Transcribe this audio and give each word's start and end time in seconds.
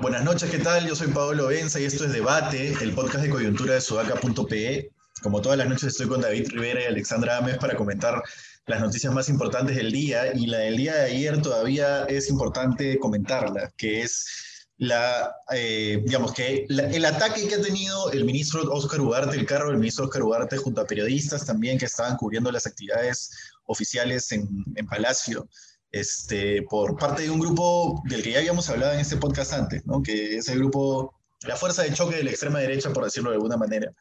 Buenas 0.00 0.24
noches, 0.24 0.50
¿qué 0.50 0.58
tal? 0.58 0.88
Yo 0.88 0.96
soy 0.96 1.08
Pablo 1.08 1.46
Benza 1.46 1.78
y 1.78 1.84
esto 1.84 2.04
es 2.04 2.12
Debate, 2.12 2.72
el 2.80 2.92
podcast 2.92 3.24
de 3.24 3.30
coyuntura 3.30 3.74
de 3.74 3.80
sudaca.pe. 3.80 4.90
Como 5.22 5.40
todas 5.40 5.58
las 5.58 5.68
noches 5.68 5.84
estoy 5.84 6.08
con 6.08 6.22
David 6.22 6.48
Rivera 6.50 6.82
y 6.82 6.86
Alexandra 6.86 7.36
Ames 7.36 7.58
para 7.58 7.76
comentar 7.76 8.20
las 8.66 8.80
noticias 8.80 9.12
más 9.12 9.28
importantes 9.28 9.76
del 9.76 9.92
día 9.92 10.34
y 10.34 10.46
la 10.46 10.58
del 10.58 10.76
día 10.76 10.94
de 10.94 11.04
ayer 11.04 11.40
todavía 11.40 12.04
es 12.04 12.30
importante 12.30 12.98
comentarla, 12.98 13.70
que 13.76 14.02
es 14.02 14.49
la, 14.80 15.36
eh, 15.52 16.00
digamos 16.06 16.32
que 16.32 16.64
el 16.66 17.04
ataque 17.04 17.46
que 17.46 17.56
ha 17.56 17.60
tenido 17.60 18.10
el 18.12 18.24
ministro 18.24 18.62
Oscar 18.72 19.02
Ugarte, 19.02 19.36
el 19.36 19.44
carro 19.44 19.68
del 19.68 19.76
ministro 19.76 20.06
Oscar 20.06 20.22
Ugarte 20.22 20.56
junto 20.56 20.80
a 20.80 20.86
periodistas 20.86 21.44
también 21.44 21.76
que 21.76 21.84
estaban 21.84 22.16
cubriendo 22.16 22.50
las 22.50 22.66
actividades 22.66 23.30
oficiales 23.66 24.32
en, 24.32 24.48
en 24.76 24.86
Palacio 24.86 25.46
este, 25.92 26.62
por 26.62 26.96
parte 26.96 27.24
de 27.24 27.30
un 27.30 27.40
grupo 27.40 28.02
del 28.06 28.22
que 28.22 28.32
ya 28.32 28.38
habíamos 28.38 28.70
hablado 28.70 28.94
en 28.94 29.00
este 29.00 29.18
podcast 29.18 29.52
antes, 29.52 29.84
¿no? 29.84 30.02
que 30.02 30.38
es 30.38 30.48
el 30.48 30.58
grupo, 30.58 31.14
la 31.42 31.56
fuerza 31.56 31.82
de 31.82 31.92
choque 31.92 32.16
de 32.16 32.24
la 32.24 32.30
extrema 32.30 32.60
derecha, 32.60 32.90
por 32.90 33.04
decirlo 33.04 33.28
de 33.28 33.36
alguna 33.36 33.58
manera, 33.58 33.92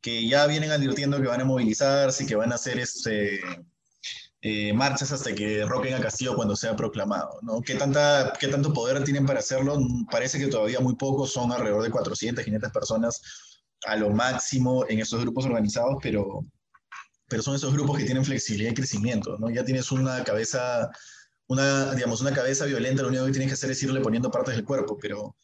que 0.00 0.28
ya 0.28 0.46
vienen 0.46 0.70
advirtiendo 0.70 1.20
que 1.20 1.26
van 1.26 1.40
a 1.40 1.44
movilizarse 1.44 2.22
y 2.22 2.26
que 2.28 2.36
van 2.36 2.52
a 2.52 2.54
hacer 2.54 2.78
este, 2.78 3.40
eh, 4.42 4.72
marchas 4.72 5.12
hasta 5.12 5.34
que 5.34 5.58
derroquen 5.58 5.94
a 5.94 6.00
Castillo 6.00 6.36
cuando 6.36 6.56
sea 6.56 6.76
proclamado. 6.76 7.38
¿no? 7.42 7.62
¿Qué, 7.62 7.76
tanta, 7.76 8.32
¿Qué 8.38 8.48
tanto 8.48 8.72
poder 8.72 9.02
tienen 9.04 9.24
para 9.24 9.38
hacerlo? 9.38 9.78
Parece 10.10 10.38
que 10.38 10.48
todavía 10.48 10.80
muy 10.80 10.96
pocos, 10.96 11.32
son 11.32 11.52
alrededor 11.52 11.82
de 11.82 11.90
400, 11.90 12.44
500 12.44 12.72
personas 12.72 13.22
a 13.86 13.96
lo 13.96 14.10
máximo 14.10 14.84
en 14.88 15.00
esos 15.00 15.20
grupos 15.22 15.46
organizados, 15.46 15.96
pero, 16.02 16.44
pero 17.28 17.42
son 17.42 17.54
esos 17.54 17.72
grupos 17.72 17.98
que 17.98 18.04
tienen 18.04 18.24
flexibilidad 18.24 18.72
y 18.72 18.74
crecimiento. 18.74 19.38
¿no? 19.38 19.48
Ya 19.48 19.64
tienes 19.64 19.90
una 19.90 20.22
cabeza 20.24 20.90
una, 21.52 21.94
digamos, 21.94 22.20
una 22.20 22.32
cabeza 22.32 22.64
violenta, 22.64 23.02
lo 23.02 23.08
único 23.08 23.26
que 23.26 23.32
tienes 23.32 23.48
que 23.48 23.54
hacer 23.54 23.70
es 23.70 23.82
irle 23.82 24.00
poniendo 24.00 24.30
partes 24.30 24.56
del 24.56 24.64
cuerpo, 24.64 24.96
pero, 24.98 25.36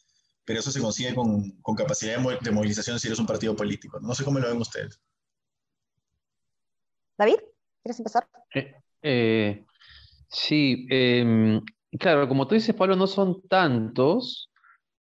pero 0.43 0.59
eso 0.59 0.71
se 0.71 0.81
consigue 0.81 1.13
con, 1.13 1.51
con 1.61 1.75
capacidad 1.75 2.17
de, 2.17 2.51
movilización 2.51 2.99
si 2.99 3.07
eres 3.07 3.19
un 3.19 3.27
partido 3.27 3.55
político. 3.55 3.99
No 3.99 4.15
sé 4.15 4.23
cómo 4.23 4.39
lo 4.39 4.47
ven 4.47 4.57
ustedes. 4.57 4.99
David, 7.17 7.37
¿quieres 7.83 7.99
empezar? 7.99 8.27
Eh, 8.55 8.73
eh, 9.01 9.65
sí, 10.27 10.87
em, 10.89 11.61
claro, 11.99 12.27
como 12.27 12.47
tú 12.47 12.55
dices, 12.55 12.75
Pablo, 12.75 12.95
no 12.95 13.07
son 13.07 13.41
tantos, 13.47 14.51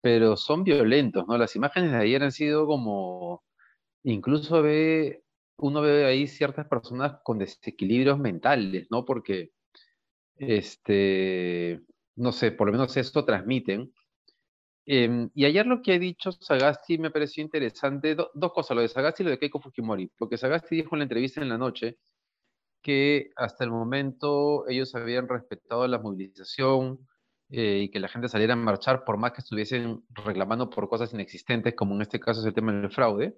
pero 0.01 0.37
son 0.37 0.63
violentos, 0.63 1.25
¿no? 1.27 1.37
Las 1.37 1.55
imágenes 1.55 1.91
de 1.91 1.97
ayer 1.97 2.23
han 2.23 2.31
sido 2.31 2.65
como, 2.67 3.43
incluso 4.03 4.61
ve, 4.61 5.23
uno 5.57 5.81
ve 5.81 6.05
ahí 6.05 6.27
ciertas 6.27 6.67
personas 6.67 7.19
con 7.23 7.39
desequilibrios 7.39 8.19
mentales, 8.19 8.87
¿no? 8.91 9.05
Porque 9.05 9.51
este, 10.37 11.81
no 12.15 12.31
sé, 12.31 12.51
por 12.51 12.67
lo 12.67 12.73
menos 12.73 12.95
esto 12.97 13.25
transmiten. 13.25 13.93
Em, 14.85 15.29
y 15.33 15.45
ayer 15.45 15.65
lo 15.65 15.81
que 15.81 15.93
ha 15.93 15.99
dicho 15.99 16.31
Sagasti 16.33 16.97
me 16.97 17.11
pareció 17.11 17.41
interesante, 17.43 18.15
dos 18.15 18.53
cosas, 18.53 18.75
lo 18.75 18.81
de 18.81 18.89
Sagasti 18.89 19.23
y 19.23 19.25
lo 19.25 19.31
de 19.31 19.39
Keiko 19.39 19.61
Fujimori, 19.61 20.11
porque 20.17 20.37
Sagasti 20.37 20.75
dijo 20.75 20.95
en 20.95 20.99
la 20.99 21.03
entrevista 21.03 21.41
en 21.41 21.49
la 21.49 21.57
noche 21.57 21.99
que 22.83 23.31
hasta 23.35 23.63
el 23.63 23.71
momento 23.71 24.67
ellos 24.67 24.93
habían 24.95 25.27
respetado 25.27 25.87
la 25.87 25.99
movilización 25.99 26.99
eh, 27.49 27.83
y 27.83 27.89
que 27.89 27.99
la 27.99 28.07
gente 28.07 28.29
saliera 28.29 28.53
a 28.53 28.57
marchar 28.57 29.03
por 29.05 29.17
más 29.17 29.31
que 29.31 29.41
estuviesen 29.41 30.03
reclamando 30.09 30.69
por 30.69 30.89
cosas 30.89 31.13
inexistentes, 31.13 31.75
como 31.75 31.95
en 31.95 32.01
este 32.01 32.19
caso 32.19 32.41
es 32.41 32.45
el 32.45 32.53
tema 32.53 32.73
del 32.73 32.91
fraude, 32.91 33.37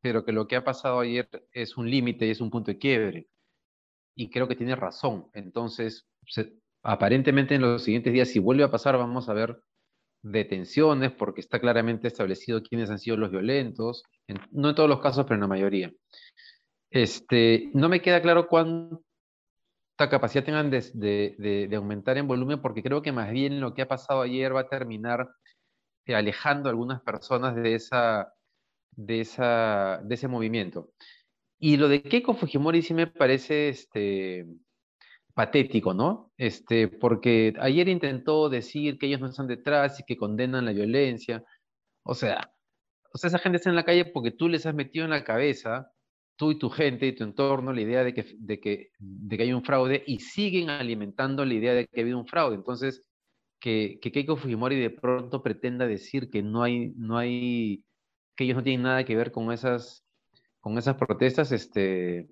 pero 0.00 0.24
que 0.24 0.32
lo 0.32 0.46
que 0.46 0.56
ha 0.56 0.64
pasado 0.64 1.00
ayer 1.00 1.28
es 1.52 1.76
un 1.76 1.90
límite 1.90 2.26
y 2.26 2.30
es 2.30 2.40
un 2.40 2.50
punto 2.50 2.70
de 2.70 2.78
quiebre. 2.78 3.28
Y 4.14 4.30
creo 4.30 4.48
que 4.48 4.56
tiene 4.56 4.76
razón. 4.76 5.28
Entonces, 5.32 6.06
aparentemente 6.82 7.54
en 7.54 7.62
los 7.62 7.82
siguientes 7.84 8.12
días, 8.12 8.28
si 8.28 8.38
vuelve 8.38 8.64
a 8.64 8.70
pasar, 8.70 8.96
vamos 8.96 9.28
a 9.28 9.34
ver 9.34 9.60
detenciones, 10.22 11.12
porque 11.12 11.40
está 11.40 11.60
claramente 11.60 12.08
establecido 12.08 12.62
quiénes 12.62 12.90
han 12.90 12.98
sido 12.98 13.16
los 13.16 13.30
violentos, 13.30 14.02
no 14.50 14.70
en 14.70 14.74
todos 14.74 14.88
los 14.88 15.00
casos, 15.00 15.24
pero 15.24 15.36
en 15.36 15.42
la 15.42 15.46
mayoría. 15.48 15.92
Este, 16.90 17.70
no 17.74 17.88
me 17.88 18.00
queda 18.00 18.22
claro 18.22 18.48
cuánta 18.48 19.00
capacidad 20.10 20.44
tengan 20.44 20.70
de, 20.70 21.70
aumentar 21.76 22.18
en 22.18 22.28
volumen, 22.28 22.60
porque 22.60 22.82
creo 22.82 23.02
que 23.02 23.12
más 23.12 23.30
bien 23.30 23.60
lo 23.60 23.74
que 23.74 23.82
ha 23.82 23.88
pasado 23.88 24.22
ayer 24.22 24.54
va 24.54 24.60
a 24.60 24.68
terminar 24.68 25.28
eh, 26.06 26.14
alejando 26.14 26.68
a 26.68 26.72
algunas 26.72 27.02
personas 27.02 27.54
de, 27.56 27.74
esa, 27.74 28.32
de, 28.92 29.20
esa, 29.20 30.00
de 30.04 30.14
ese 30.14 30.28
movimiento. 30.28 30.90
Y 31.58 31.76
lo 31.76 31.88
de 31.88 32.02
Keiko 32.02 32.34
Fujimori 32.34 32.82
sí 32.82 32.94
me 32.94 33.08
parece 33.08 33.68
este, 33.68 34.46
patético, 35.34 35.94
¿no? 35.94 36.32
Este, 36.36 36.88
porque 36.88 37.54
ayer 37.60 37.88
intentó 37.88 38.48
decir 38.48 38.98
que 38.98 39.06
ellos 39.06 39.20
no 39.20 39.28
están 39.28 39.48
detrás 39.48 40.00
y 40.00 40.04
que 40.04 40.16
condenan 40.16 40.64
la 40.64 40.72
violencia. 40.72 41.44
O 42.04 42.14
sea, 42.14 42.52
o 43.12 43.18
sea, 43.18 43.28
esa 43.28 43.38
gente 43.38 43.56
está 43.56 43.70
en 43.70 43.76
la 43.76 43.84
calle 43.84 44.04
porque 44.04 44.30
tú 44.30 44.48
les 44.48 44.66
has 44.66 44.74
metido 44.74 45.04
en 45.04 45.10
la 45.10 45.24
cabeza, 45.24 45.90
tú 46.38 46.52
y 46.52 46.58
tu 46.58 46.70
gente 46.70 47.06
y 47.06 47.14
tu 47.14 47.24
entorno, 47.24 47.72
la 47.72 47.80
idea 47.80 48.04
de 48.04 48.14
que, 48.14 48.36
de 48.38 48.60
que, 48.60 48.92
de 48.98 49.36
que 49.36 49.42
hay 49.42 49.52
un 49.52 49.64
fraude 49.64 50.04
y 50.06 50.20
siguen 50.20 50.70
alimentando 50.70 51.44
la 51.44 51.54
idea 51.54 51.74
de 51.74 51.86
que 51.88 52.00
ha 52.00 52.02
habido 52.04 52.18
un 52.18 52.28
fraude. 52.28 52.54
Entonces, 52.54 53.02
que, 53.60 53.98
que 54.00 54.12
Keiko 54.12 54.36
Fujimori 54.36 54.76
de 54.80 54.90
pronto 54.90 55.42
pretenda 55.42 55.86
decir 55.86 56.30
que 56.30 56.42
no 56.42 56.62
hay, 56.62 56.92
no 56.96 57.18
hay, 57.18 57.84
que 58.36 58.44
ellos 58.44 58.56
no 58.56 58.62
tienen 58.62 58.82
nada 58.82 59.04
que 59.04 59.16
ver 59.16 59.32
con 59.32 59.52
esas, 59.52 60.04
con 60.60 60.78
esas 60.78 60.96
protestas, 60.96 61.50
este, 61.50 62.28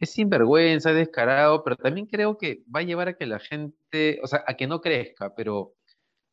es 0.00 0.10
sinvergüenza, 0.10 0.90
es 0.90 0.96
descarado, 0.96 1.62
pero 1.62 1.76
también 1.76 2.06
creo 2.06 2.38
que 2.38 2.64
va 2.74 2.80
a 2.80 2.84
llevar 2.84 3.08
a 3.08 3.16
que 3.18 3.26
la 3.26 3.38
gente, 3.38 4.18
o 4.22 4.26
sea, 4.26 4.44
a 4.46 4.54
que 4.54 4.66
no 4.66 4.80
crezca, 4.80 5.34
pero 5.34 5.74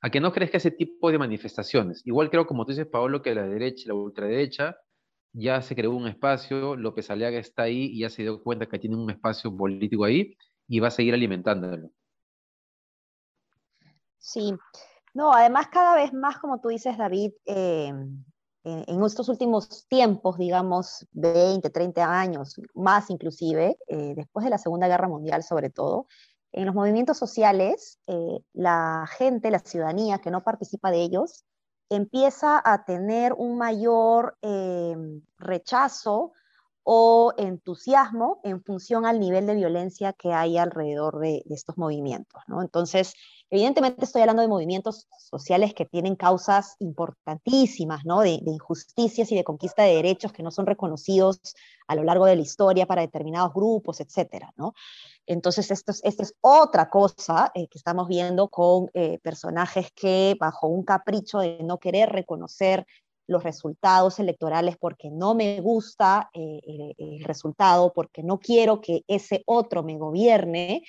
a 0.02 0.10
que 0.10 0.22
no 0.22 0.32
crezca 0.32 0.58
ese 0.58 0.72
tipo 0.72 1.12
de 1.12 1.20
manifestaciones. 1.20 2.02
Igual 2.06 2.30
creo, 2.30 2.48
como 2.48 2.66
tú 2.66 2.72
dices, 2.72 2.88
Paolo, 2.88 3.22
que 3.22 3.36
la 3.36 3.46
derecha 3.46 3.90
la 3.90 3.96
ultraderecha 3.96 4.78
ya 5.34 5.62
se 5.62 5.76
creó 5.76 5.92
un 5.92 6.08
espacio, 6.08 6.76
López 6.76 7.10
Aliaga 7.10 7.40
está 7.40 7.64
ahí 7.64 7.86
y 7.94 8.00
ya 8.02 8.10
se 8.10 8.24
dio 8.24 8.42
cuenta 8.44 8.68
que 8.68 8.80
tiene 8.80 8.96
un 8.96 9.10
espacio 9.10 9.56
político 9.56 10.06
ahí 10.06 10.36
y 10.68 10.80
va 10.80 10.90
a 10.90 10.92
seguir 10.92 11.14
alimentándolo. 11.14 11.90
Sí, 14.20 14.54
no, 15.14 15.34
además 15.34 15.68
cada 15.70 15.96
vez 15.96 16.14
más, 16.14 16.38
como 16.38 16.60
tú 16.62 16.70
dices, 16.70 16.98
David, 16.98 17.32
eh, 17.46 17.94
en 18.64 19.04
estos 19.04 19.28
últimos 19.30 19.88
tiempos, 19.88 20.38
digamos, 20.38 21.08
20, 21.14 21.70
30 21.70 22.20
años, 22.20 22.60
más 22.76 23.10
inclusive, 23.10 23.78
eh, 23.88 24.14
después 24.16 24.44
de 24.44 24.52
la 24.52 24.60
Segunda 24.60 24.88
Guerra 24.88 25.08
Mundial 25.08 25.44
sobre 25.44 25.70
todo, 25.70 26.08
en 26.52 26.66
los 26.66 26.76
movimientos 26.76 27.18
sociales, 27.18 28.00
eh, 28.08 28.40
la 28.54 29.06
gente, 29.18 29.52
la 29.52 29.60
ciudadanía 29.60 30.20
que 30.20 30.32
no 30.32 30.44
participa 30.44 30.92
de 30.92 31.02
ellos, 31.02 31.46
empieza 31.92 32.62
a 32.64 32.86
tener 32.86 33.34
un 33.34 33.58
mayor 33.58 34.38
eh, 34.42 34.96
rechazo 35.38 36.32
o 36.84 37.34
entusiasmo 37.38 38.40
en 38.44 38.64
función 38.64 39.06
al 39.06 39.20
nivel 39.20 39.46
de 39.46 39.56
violencia 39.56 40.14
que 40.14 40.34
hay 40.34 40.58
alrededor 40.58 41.20
de, 41.20 41.44
estos 41.50 41.78
movimientos. 41.78 42.42
Entonces, 42.62 43.14
evidentemente 43.50 44.06
estoy 44.06 44.22
hablando 44.22 44.42
de 44.42 44.48
movimientos 44.48 45.08
sociales 45.18 45.74
que 45.74 45.86
tienen 45.86 46.16
causas 46.16 46.76
importantísimas, 46.80 48.04
¿no? 48.06 48.22
de, 48.22 48.42
injusticias 48.46 49.32
y 49.32 49.36
de 49.36 49.44
conquista 49.44 49.84
de 49.84 49.96
derechos 49.96 50.32
que 50.32 50.44
no 50.44 50.50
son 50.50 50.66
reconocidos 50.66 51.40
a 51.88 51.96
lo 51.96 52.04
largo 52.04 52.26
de 52.26 52.36
la 52.36 52.42
historia 52.42 52.88
para 52.88 53.02
determinados 53.02 53.54
grupos, 53.54 54.00
etc. 54.00 54.46
Entonces, 55.28 55.70
esto 55.70 55.92
es, 55.92 56.02
es 56.04 56.34
otra 56.42 56.90
cosa 56.90 57.52
eh, 57.54 57.68
que 57.68 57.78
estamos 57.78 58.08
viendo 58.08 58.48
con 58.48 58.90
eh, 58.94 59.20
personajes 59.20 59.92
que 59.94 60.36
bajo 60.40 60.68
un 60.68 60.84
capricho 60.84 61.40
de 61.40 61.60
no 61.64 61.78
querer 61.80 62.10
reconocer 62.10 62.88
los 63.28 63.44
resultados 63.44 64.20
electorales 64.20 64.78
porque 64.78 65.10
no 65.10 65.34
me 65.34 65.62
gusta 65.62 66.30
eh, 66.34 66.60
el, 66.98 67.24
resultado, 67.24 67.94
porque 67.94 68.24
no 68.24 68.40
quiero 68.40 68.82
que 68.82 69.04
ese 69.08 69.44
otro 69.46 69.84
me 69.84 69.98
gobierne 69.98 70.84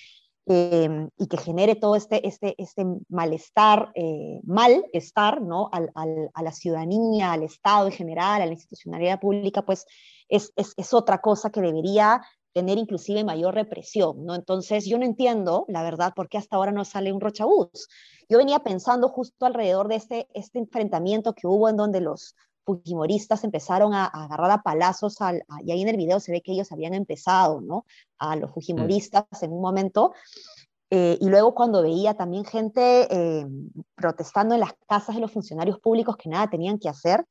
em, 0.47 1.09
y 1.19 1.27
que 1.29 1.37
genere 1.37 1.77
todo 1.77 1.95
este, 1.95 2.27
este, 2.27 2.55
este 2.59 2.85
malestar, 3.09 3.93
eh, 3.95 4.41
malestar 4.45 5.41
¿no? 5.41 5.71
a 5.73 6.43
la 6.43 6.53
ciudadanía, 6.53 7.33
al 7.33 7.45
Estado 7.45 7.87
en 7.87 7.93
general, 7.93 8.43
a 8.43 8.47
la 8.47 8.53
institucionalidad 8.53 9.21
pública, 9.21 9.63
pues 9.63 9.87
es, 10.29 10.53
es, 10.57 10.75
es 10.77 10.93
otra 10.95 11.21
cosa 11.21 11.51
que 11.51 11.61
debería 11.61 12.23
tener 12.53 12.79
inclusive 12.79 13.25
mayor 13.25 13.55
represión, 13.55 14.25
¿no? 14.25 14.35
Entonces 14.35 14.87
yo 14.87 14.99
no 14.99 15.05
entiendo, 15.05 15.65
la 15.69 15.83
verdad, 15.83 16.13
por 16.15 16.29
qué 16.29 16.39
hasta 16.39 16.57
ahora 16.57 16.73
no 16.73 16.85
sale 16.85 17.13
un 17.13 17.21
rochabús. 17.21 17.89
Yo 18.29 18.39
venía 18.39 18.61
pensando 18.61 19.09
justo 19.09 19.47
alrededor 19.47 19.89
de 19.89 19.97
este, 19.97 20.29
este 20.35 20.59
enfrentamiento 20.59 21.35
que 21.35 21.47
hubo 21.47 21.69
en 21.69 21.77
donde 21.77 22.01
los 22.01 22.35
fujimoristas 22.65 23.45
empezaron 23.45 23.93
a, 23.95 24.07
agarrar 24.07 24.51
a 24.51 24.63
palazos, 24.63 25.21
al, 25.21 25.43
y 25.65 25.73
ahí 25.73 25.83
en 25.83 25.89
el 25.89 25.97
video 25.97 26.21
se 26.21 26.33
ve 26.33 26.43
que 26.43 26.53
ellos 26.53 26.71
habían 26.73 26.95
empezado, 26.95 27.61
¿no? 27.61 27.85
A 28.19 28.37
los 28.37 28.53
fujimoristas 28.53 29.25
en 29.43 29.53
un 29.53 29.61
momento, 29.61 30.13
eh, 30.95 31.17
y 31.23 31.29
luego 31.31 31.55
cuando 31.55 31.83
veía 31.83 32.13
también 32.13 32.45
gente 32.45 33.09
eh, 33.11 33.47
protestando 33.95 34.53
en 34.55 34.61
las 34.61 34.75
casas 34.87 35.15
de 35.15 35.23
los 35.23 35.33
funcionarios 35.33 35.81
públicos 35.81 36.19
que 36.19 36.29
nada 36.29 36.51
tenían 36.51 36.79
que 36.79 36.91
hacer, 36.91 37.25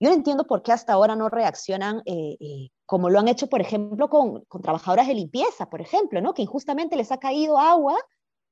Yo 0.00 0.08
no 0.08 0.14
entiendo 0.14 0.46
por 0.46 0.62
qué 0.62 0.72
hasta 0.72 0.92
ahora 0.92 1.14
no 1.14 1.28
reaccionan 1.28 2.02
eh, 2.06 2.36
eh, 2.40 2.70
como 2.86 3.08
lo 3.08 3.20
han 3.20 3.28
hecho, 3.28 3.48
por 3.48 3.60
ejemplo, 3.60 4.08
con, 4.08 4.44
con, 4.46 4.62
trabajadoras 4.62 5.06
de 5.06 5.14
limpieza, 5.14 5.70
por 5.70 5.80
ejemplo, 5.80 6.20
¿no? 6.20 6.34
que 6.34 6.42
injustamente 6.42 6.96
les 6.96 7.12
ha 7.12 7.18
caído 7.18 7.58
agua 7.58 7.96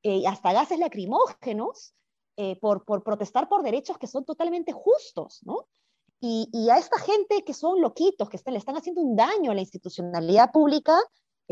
y 0.02 0.24
hasta 0.24 0.52
gases 0.52 0.78
lacrimógenos 0.78 1.92
por, 2.60 2.86
por, 2.86 3.02
protestar 3.02 3.50
por 3.50 3.62
derechos 3.62 3.98
que 3.98 4.06
son 4.06 4.24
totalmente 4.24 4.72
justos. 4.72 5.40
¿no? 5.42 5.66
Y, 6.20 6.48
y, 6.52 6.70
a 6.70 6.78
esta 6.78 6.98
gente 6.98 7.42
que 7.44 7.52
son 7.52 7.82
loquitos, 7.82 8.30
que 8.30 8.38
están, 8.38 8.54
le 8.54 8.58
están 8.58 8.76
haciendo 8.76 9.02
un 9.02 9.14
daño 9.14 9.50
a 9.50 9.54
la 9.54 9.60
institucionalidad 9.60 10.50
pública, 10.52 10.98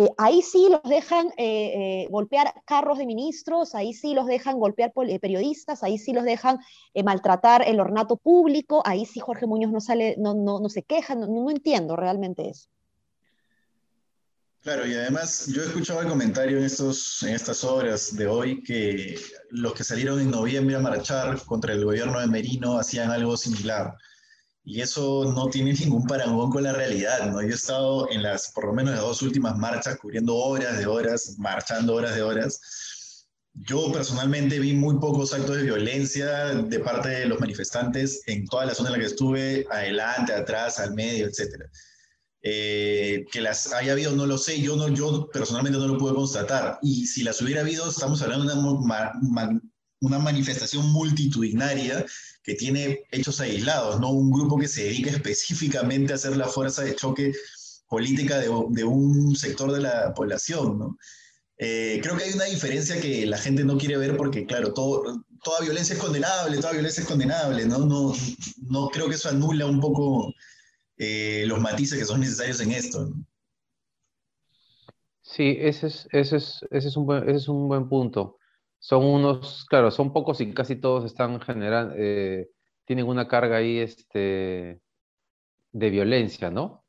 eh, 0.00 0.11
ahí 0.17 0.43
sí 0.43 0.69
los 0.71 0.81
dejan 0.85 1.27
eh, 1.37 2.05
eh, 2.05 2.09
golpear 2.09 2.55
carros 2.65 2.99
de 2.99 3.06
ministros, 3.06 3.75
ahí 3.75 3.93
sí 3.93 4.15
los 4.15 4.27
dejan 4.27 4.61
golpear 4.61 4.93
periodistas, 4.93 5.83
ahí 5.83 5.99
sí 5.99 6.12
los 6.12 6.23
dejan 6.23 6.61
maltratar 7.05 7.67
el 7.67 7.81
ornato 7.81 8.17
público, 8.17 8.81
ahí 8.87 9.06
sí 9.06 9.19
Jorge 9.19 9.49
Muñoz 9.49 9.73
no 9.73 9.81
sale, 9.81 10.15
no, 10.17 10.35
no, 10.35 10.61
no 10.61 10.69
se 10.69 10.85
queja, 10.85 11.17
no, 11.17 11.27
no, 11.27 11.50
entiendo 11.50 11.97
realmente 11.97 12.49
eso. 12.49 12.69
Claro, 14.62 14.87
y 14.87 14.95
además 14.95 15.49
yo 15.53 15.62
he 15.62 15.67
escuchado 15.67 16.00
el 16.03 16.09
comentario 16.09 16.59
en, 16.59 16.65
estos, 16.65 17.25
en 17.25 17.35
estas 17.35 17.65
obras 17.65 18.15
de 18.15 18.29
hoy 18.29 18.62
que 18.62 19.19
los 19.50 19.73
que 19.73 19.83
salieron 19.83 20.21
en 20.21 20.31
noviembre 20.31 20.77
a 20.77 20.81
marchar 20.81 21.43
contra 21.45 21.73
el 21.73 21.85
gobierno 21.85 22.21
de 22.21 22.29
Merino 22.29 22.79
hacían 22.79 23.11
algo 23.11 23.37
similar. 23.37 23.97
Y 24.69 24.82
eso 24.82 25.25
no 25.35 25.49
tiene 25.49 25.73
ningún 25.81 26.06
parangón 26.06 26.50
con 26.50 26.62
la 26.62 26.75
realidad, 26.75 27.31
¿no? 27.31 27.41
Yo 27.41 27.49
he 27.49 27.55
estado 27.55 28.11
en 28.11 28.23
las, 28.23 28.53
por 28.53 28.67
lo 28.67 28.75
menos 28.75 28.93
las 28.93 29.00
dos 29.00 29.23
últimas 29.23 29.56
marchas, 29.56 29.97
cubriendo 29.97 30.37
horas 30.37 30.76
de 30.76 30.85
horas, 30.85 31.37
marchando 31.38 31.94
horas 31.94 32.15
de 32.15 32.23
horas. 32.23 32.61
Yo 33.55 33.91
personalmente 33.91 34.59
vi 34.59 34.75
muy 34.75 34.99
pocos 34.99 35.32
actos 35.32 35.56
de 35.56 35.62
violencia 35.62 36.53
de 36.55 36.81
parte 36.81 37.09
de 37.09 37.26
los 37.26 37.41
manifestantes 37.41 38.20
en 38.26 38.47
toda 38.47 38.67
la 38.67 38.75
zona 38.75 38.91
en 38.91 38.93
la 38.93 38.99
que 38.99 39.06
estuve, 39.06 39.67
adelante, 39.70 40.35
atrás, 40.35 40.79
al 40.79 40.93
medio, 40.94 41.26
etc. 41.26 41.64
Eh, 42.43 43.25
que 43.32 43.41
las 43.41 43.73
haya 43.73 43.93
habido, 43.93 44.12
no 44.12 44.26
lo 44.26 44.37
sé, 44.37 44.61
yo, 44.61 44.76
no, 44.76 44.88
yo 44.88 45.31
personalmente 45.32 45.79
no 45.79 45.88
lo 45.88 45.97
pude 45.97 46.14
constatar. 46.14 46.79
Y 46.82 47.06
si 47.06 47.25
las 47.25 47.41
hubiera 47.41 47.62
habido, 47.62 47.88
estamos 47.88 48.21
hablando 48.21 48.44
de 48.44 48.61
una, 48.61 49.12
una 50.00 50.19
manifestación 50.19 50.93
multitudinaria 50.93 52.05
que 52.49 52.55
tiene 52.55 53.05
hechos 53.11 53.41
aislados, 53.41 54.00
no 54.00 54.11
un 54.11 54.31
grupo 54.31 54.56
que 54.56 54.69
se 54.69 54.85
dedica 54.85 55.11
específicamente 55.11 56.15
a 56.15 56.17
hacer 56.17 56.35
la 56.35 56.47
fuerza 56.47 56.83
de 56.83 56.97
choque 56.97 57.35
política 57.91 58.39
de, 58.39 58.49
un 58.85 59.37
sector 59.37 59.71
de 59.71 59.83
la 59.83 60.15
población. 60.15 60.79
¿no? 60.79 60.99
Eh, 61.59 62.00
creo 62.03 62.17
que 62.17 62.25
hay 62.25 62.33
una 62.33 62.47
diferencia 62.47 62.99
que 63.03 63.27
la 63.27 63.37
gente 63.37 63.65
no 63.65 63.77
quiere 63.77 63.99
ver 63.99 64.17
porque, 64.17 64.47
claro, 64.47 64.73
toda 64.73 65.61
violencia 65.61 65.93
es 65.93 66.00
condenable, 66.00 66.56
toda 66.56 66.73
violencia 66.73 67.03
es 67.03 67.06
condenable, 67.06 67.67
¿no? 67.67 67.81
No, 67.81 68.15
no 68.62 68.89
creo 68.89 69.11
que 69.11 69.17
eso 69.17 69.29
anula 69.29 69.67
un 69.67 69.81
poco 69.81 70.33
eh, 70.97 71.45
los 71.47 71.61
matices 71.61 71.99
que 71.99 72.06
son 72.06 72.21
necesarios 72.21 72.61
en 72.61 72.73
esto. 72.73 73.12
Sí, 75.21 75.55
ese 75.61 75.89
es, 75.89 76.09
ese 76.12 76.37
es, 76.37 76.61
ese 76.71 76.89
es, 76.89 76.97
un, 76.97 77.05
buen, 77.05 77.25
ese 77.25 77.37
es 77.37 77.49
un 77.49 77.69
buen 77.69 77.91
punto 77.91 78.38
son 78.79 79.05
unos, 79.05 79.67
claro, 79.69 79.91
son 79.91 80.13
pocos 80.13 80.41
y 80.41 80.53
casi 80.55 80.77
todos 80.77 81.05
están 81.05 81.41
generando, 81.41 81.95
eh, 81.97 82.49
tienen 82.85 83.07
una 83.07 83.29
carga 83.29 83.57
ahí 83.57 83.79
este, 83.79 84.81
de 85.73 85.91
violencia, 85.91 86.51
¿no? 86.51 86.85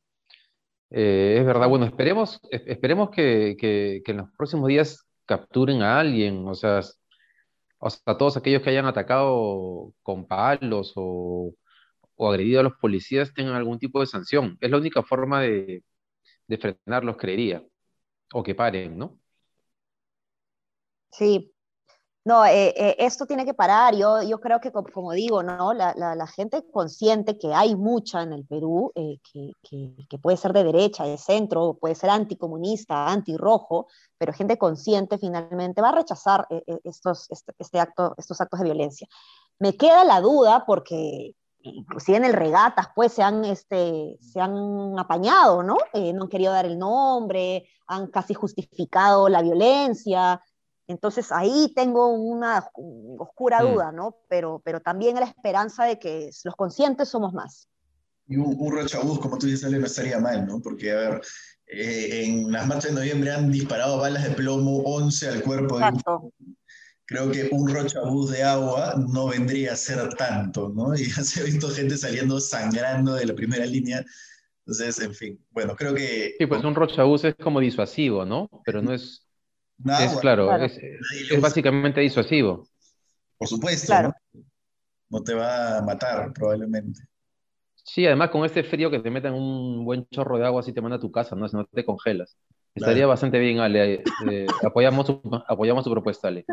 Eh, 0.91 1.37
es 1.39 1.45
verdad, 1.45 1.67
bueno, 1.69 1.85
esperemos, 1.85 2.39
esperemos 2.51 3.09
que, 3.11 3.55
que, 3.59 4.01
en 4.05 4.17
los 4.17 4.29
próximos 4.37 4.67
días 4.67 5.07
capturen 5.25 5.81
a 5.83 5.99
alguien, 5.99 6.47
o 6.47 6.55
sea, 6.55 6.81
o 7.79 7.89
sea, 7.89 8.17
todos 8.17 8.37
aquellos 8.37 8.61
que 8.61 8.71
hayan 8.71 8.85
atacado 8.85 9.93
con 10.03 10.25
palos 10.27 10.93
o, 10.95 11.53
o, 12.15 12.29
agredido 12.29 12.59
a 12.61 12.63
los 12.63 12.73
policías 12.73 13.33
tengan 13.33 13.55
algún 13.55 13.79
tipo 13.79 14.01
de 14.01 14.07
sanción. 14.07 14.57
Es 14.61 14.71
la 14.71 14.77
única 14.77 15.03
forma 15.03 15.41
de, 15.41 15.83
de 16.47 16.57
frenarlos, 16.57 17.17
creería, 17.17 17.63
o 18.33 18.43
que 18.43 18.55
paren, 18.55 18.97
¿no? 18.97 19.19
Sí, 21.11 21.53
no, 22.25 22.45
eh, 22.45 22.73
eh, 22.75 22.95
esto 22.99 23.25
tiene 23.25 23.45
que 23.45 23.53
parar. 23.53 23.95
Yo, 23.95 24.21
yo 24.21 24.39
creo 24.39 24.59
que, 24.59 24.71
como, 24.71 25.13
digo, 25.13 25.41
¿no? 25.41 25.73
La, 25.73 25.93
la, 25.95 26.27
gente 26.27 26.63
consciente 26.69 27.37
que 27.37 27.53
hay 27.53 27.75
mucha 27.75 28.21
en 28.21 28.33
el 28.33 28.45
Perú, 28.45 28.91
eh, 28.95 29.19
que, 29.31 29.53
que, 30.07 30.19
puede 30.19 30.35
ser 30.37 30.51
de 30.51 30.65
derecha, 30.65 31.05
de 31.05 31.17
centro, 31.17 31.77
puede 31.79 31.95
ser 31.95 32.09
anticomunista, 32.09 33.07
antirrojo, 33.07 33.87
pero 34.17 34.33
gente 34.33 34.57
consciente 34.57 35.17
finalmente 35.17 35.81
va 35.81 35.89
a 35.89 35.95
rechazar 35.95 36.45
estos, 36.83 37.31
este, 37.31 37.53
este, 37.57 37.79
acto, 37.79 38.13
estos 38.17 38.39
actos 38.41 38.59
de 38.59 38.65
violencia. 38.65 39.07
Me 39.57 39.77
queda 39.77 40.03
la 40.03 40.19
duda 40.19 40.65
porque 40.67 41.35
inclusive 41.61 42.17
en 42.17 42.25
el 42.25 42.33
regatas, 42.33 42.87
pues 42.95 43.13
se 43.13 43.23
han, 43.23 43.43
este, 43.45 44.17
se 44.21 44.39
han 44.39 44.97
apañado, 44.99 45.63
¿no? 45.63 45.77
no 45.93 46.23
han 46.23 46.29
querido 46.29 46.53
dar 46.53 46.65
el 46.65 46.77
nombre, 46.77 47.67
han 47.87 48.07
casi 48.07 48.33
justificado 48.33 49.29
la 49.29 49.41
violencia. 49.41 50.41
Entonces 50.89 51.31
ahí 51.31 51.71
tengo 51.75 52.07
una 52.07 52.67
oscura 53.19 53.61
mm. 53.61 53.71
duda, 53.71 53.91
¿no? 53.91 54.17
Pero, 54.27 54.59
pero 54.65 54.79
también 54.79 55.15
la 55.15 55.25
esperanza 55.25 55.85
de 55.85 55.99
que 55.99 56.31
los 56.43 56.55
conscientes 56.55 57.09
somos 57.09 57.31
más. 57.31 57.69
Y 58.27 58.37
un, 58.37 58.55
un 58.57 58.71
rochabús, 58.73 59.19
como 59.19 59.37
tú 59.37 59.45
dices, 59.45 59.69
no 59.71 59.85
estaría 59.85 60.19
mal, 60.19 60.47
¿no? 60.47 60.59
Porque, 60.59 60.91
a 60.91 60.95
ver, 60.95 61.21
eh, 61.67 62.25
en 62.25 62.51
las 62.51 62.65
marchas 62.65 62.91
de 62.91 63.01
noviembre 63.01 63.31
han 63.31 63.51
disparado 63.51 63.99
balas 63.99 64.23
de 64.23 64.31
plomo 64.31 64.77
11 64.79 65.29
al 65.29 65.43
cuerpo 65.43 65.77
de 65.77 65.85
un... 65.85 66.33
Creo 67.05 67.31
que 67.31 67.49
un 67.51 67.69
rochabús 67.69 68.31
de 68.31 68.43
agua 68.43 68.95
no 68.97 69.27
vendría 69.27 69.73
a 69.73 69.75
ser 69.75 70.09
tanto, 70.15 70.69
¿no? 70.69 70.95
Y 70.95 71.05
ya 71.07 71.23
se 71.23 71.41
ha 71.41 71.43
visto 71.43 71.69
gente 71.69 71.97
saliendo 71.97 72.39
sangrando 72.39 73.13
de 73.13 73.27
la 73.27 73.35
primera 73.35 73.65
línea. 73.67 74.03
Entonces, 74.65 74.99
en 75.01 75.13
fin, 75.13 75.39
bueno, 75.51 75.75
creo 75.75 75.93
que... 75.93 76.33
Sí, 76.39 76.47
pues 76.47 76.63
un 76.63 76.73
rochabús 76.73 77.25
es 77.25 77.35
como 77.35 77.59
disuasivo, 77.59 78.25
¿no? 78.25 78.49
Pero 78.65 78.81
no 78.81 78.91
es 78.91 79.28
es 79.85 80.17
claro, 80.19 80.51
Es, 80.55 81.41
básicamente 81.41 82.01
disuasivo. 82.01 82.67
Por 83.37 83.47
supuesto, 83.47 83.93
¿no? 85.09 85.23
te 85.23 85.33
va 85.33 85.77
a 85.77 85.81
matar 85.81 86.31
probablemente. 86.33 87.01
Sí, 87.75 88.05
además 88.05 88.29
con 88.29 88.45
este 88.45 88.63
frío 88.63 88.91
que 88.91 88.99
te 88.99 89.09
metan 89.09 89.33
un 89.33 89.83
buen 89.83 90.07
chorro 90.09 90.37
de 90.37 90.45
agua 90.45 90.61
así 90.61 90.73
te 90.73 90.81
manda 90.81 90.97
a 90.97 90.99
tu 90.99 91.11
casa, 91.11 91.35
¿no? 91.35 91.47
Si 91.47 91.55
no 91.55 91.65
te 91.65 91.85
congelas. 91.85 92.37
Estaría 92.75 93.07
bastante 93.07 93.39
bien, 93.39 93.59
Ale. 93.59 94.03
Eh, 94.29 94.45
apoyamos, 94.63 95.07
tu, 95.07 95.21
apoyamos 95.47 95.83
tu 95.83 95.91
propuesta, 95.91 96.27
Ale. 96.27 96.45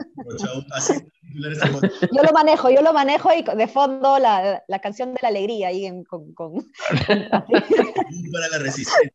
yo 2.13 2.23
lo 2.23 2.33
manejo, 2.33 2.71
yo 2.71 2.81
lo 2.81 2.93
manejo 2.95 3.31
y 3.35 3.43
de 3.43 3.69
fondo 3.69 4.19
la, 4.19 4.65
la 4.67 4.79
canción 4.81 5.13
de 5.13 5.21
la 5.21 5.29
alegría 5.29 5.69
ahí 5.69 5.85
en, 5.85 6.05
con, 6.05 6.33
con... 6.33 6.55
Para 7.13 8.49
la 8.51 8.59
resistencia. 8.59 9.13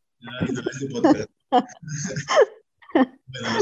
Bueno, 2.94 3.60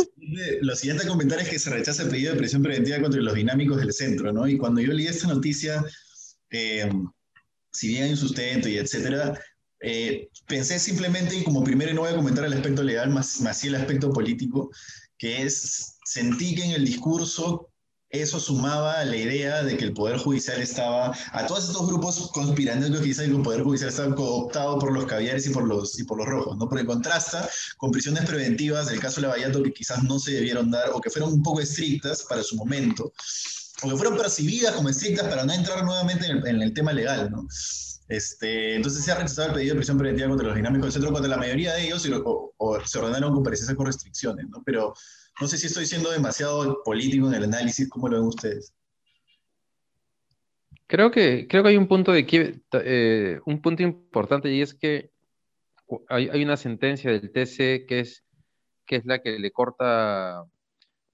lo 0.62 0.76
siguiente, 0.76 1.06
lo 1.06 1.12
comentar 1.12 1.40
es 1.40 1.50
que 1.50 1.60
se 1.60 1.70
rechaza 1.70 2.04
el 2.04 2.10
pedido 2.10 2.34
de 2.34 2.40
prisión 2.40 2.64
preventiva 2.64 3.02
contra 3.02 3.22
los 3.22 3.36
dinámicos 3.36 3.78
del 3.78 3.94
centro, 3.94 4.34
¿no? 4.34 4.48
Y 4.48 4.58
cuando 4.58 4.82
yo 4.82 4.92
leí 4.94 5.08
esta 5.08 5.28
noticia, 5.28 5.84
eh, 6.50 6.92
si 7.72 7.88
bien 7.90 8.04
hay 8.04 8.12
un 8.12 8.18
sustento 8.18 8.68
y 8.68 8.78
etcétera, 8.78 9.40
eh, 9.82 10.30
pensé 10.48 10.80
simplemente 10.80 11.36
en 11.36 11.44
como 11.44 11.64
primero 11.64 11.94
no 11.94 12.02
voy 12.02 12.12
a 12.12 12.16
comentar 12.16 12.44
el 12.44 12.54
aspecto 12.54 12.84
legal, 12.84 13.10
más, 13.12 13.40
más 13.42 13.60
sí 13.60 13.68
el 13.68 13.76
aspecto 13.76 14.12
político, 14.12 14.72
que 15.18 15.44
es, 15.44 15.98
sentí 16.04 16.56
que 16.56 16.66
en 16.66 16.72
el 16.72 16.86
discurso 16.86 17.72
eso 18.10 18.40
sumaba 18.40 19.00
a 19.00 19.06
la 19.06 19.16
idea 19.16 19.64
de 19.64 19.78
que 19.78 19.86
el 19.86 19.94
Poder 19.94 20.18
Judicial 20.18 20.60
estaba, 20.60 21.16
a 21.32 21.46
todos 21.46 21.68
estos 21.70 21.86
grupos 21.86 22.32
conspirando 22.34 22.98
que 22.98 23.04
quizás 23.04 23.26
el 23.26 23.42
Poder 23.42 23.62
Judicial 23.62 23.90
estaba 23.90 24.16
cooptado 24.16 24.80
por 24.80 24.92
los 24.92 25.06
caviares 25.06 25.46
y 25.46 25.52
por 25.52 25.68
los, 25.68 26.00
y 26.00 26.04
por 26.06 26.18
los 26.18 26.28
rojos, 26.28 26.58
¿no? 26.58 26.68
Porque 26.68 26.86
contrasta 26.86 27.48
con 27.78 27.92
prisiones 27.92 28.26
preventivas 28.26 28.88
del 28.88 29.00
caso 29.00 29.22
Lavallato 29.22 29.62
que 29.62 29.74
quizás 29.74 30.04
no 30.04 30.18
se 30.18 30.32
debieron 30.32 30.72
dar 30.72 30.90
o 30.92 31.00
que 31.00 31.12
fueron 31.12 31.34
un 31.34 31.44
poco 31.44 31.62
estrictas 31.62 32.24
para 32.24 32.42
su 32.42 32.56
momento, 32.56 33.14
o 33.84 33.90
que 33.90 33.96
fueron 33.96 34.18
percibidas 34.18 34.74
como 34.74 34.90
estrictas 34.90 35.28
para 35.28 35.46
no 35.46 35.54
entrar 35.54 35.84
nuevamente 35.84 36.26
en 36.26 36.62
el, 36.62 36.74
tema 36.74 36.92
legal, 36.94 37.30
¿no? 37.30 37.48
Este, 38.08 38.76
entonces 38.76 39.06
se 39.06 39.12
ha 39.12 39.16
rechazado 39.16 39.50
el 39.50 39.54
pedido 39.54 39.76
de 39.76 39.78
prisión 39.82 40.00
preventiva 40.00 40.30
contra 40.30 40.48
los 40.48 40.56
dinámicos 40.56 40.88
del 40.88 40.94
centro, 40.94 41.12
contra 41.12 41.30
la 41.30 41.38
mayoría 41.38 41.74
de 41.74 41.86
ellos, 41.86 42.04
o, 42.26 42.56
o 42.58 42.80
se 42.84 42.98
ordenaron 42.98 43.36
comparecencias 43.36 43.78
con 43.78 43.86
restricciones, 43.86 44.48
¿no? 44.50 44.64
Pero 44.66 44.96
no 45.40 45.48
sé 45.48 45.58
si 45.58 45.68
estoy 45.68 45.86
siendo 45.86 46.12
demasiado 46.12 46.82
político 46.84 47.28
en 47.28 47.36
el 47.36 47.44
análisis, 47.46 47.90
¿cómo 47.90 48.10
lo 48.10 48.18
ven 48.18 48.28
ustedes? 48.28 48.74
Creo 50.88 51.12
que, 51.12 51.48
creo 51.48 51.64
que 51.64 51.70
hay 51.70 51.78
un 51.78 51.88
punto, 51.88 52.12
de, 52.12 52.62
eh, 52.74 53.40
un 53.46 53.62
punto 53.62 53.84
importante 53.84 54.52
y 54.52 54.62
es 54.62 54.74
que 54.74 55.12
hay, 56.10 56.44
una 56.44 56.58
sentencia 56.58 57.12
del 57.12 57.32
TC 57.32 57.86
que 57.88 58.00
es, 58.00 58.24
que 58.86 58.98
es 58.98 59.06
la 59.06 59.20
que 59.22 59.38
le 59.40 59.52
corta, 59.52 60.44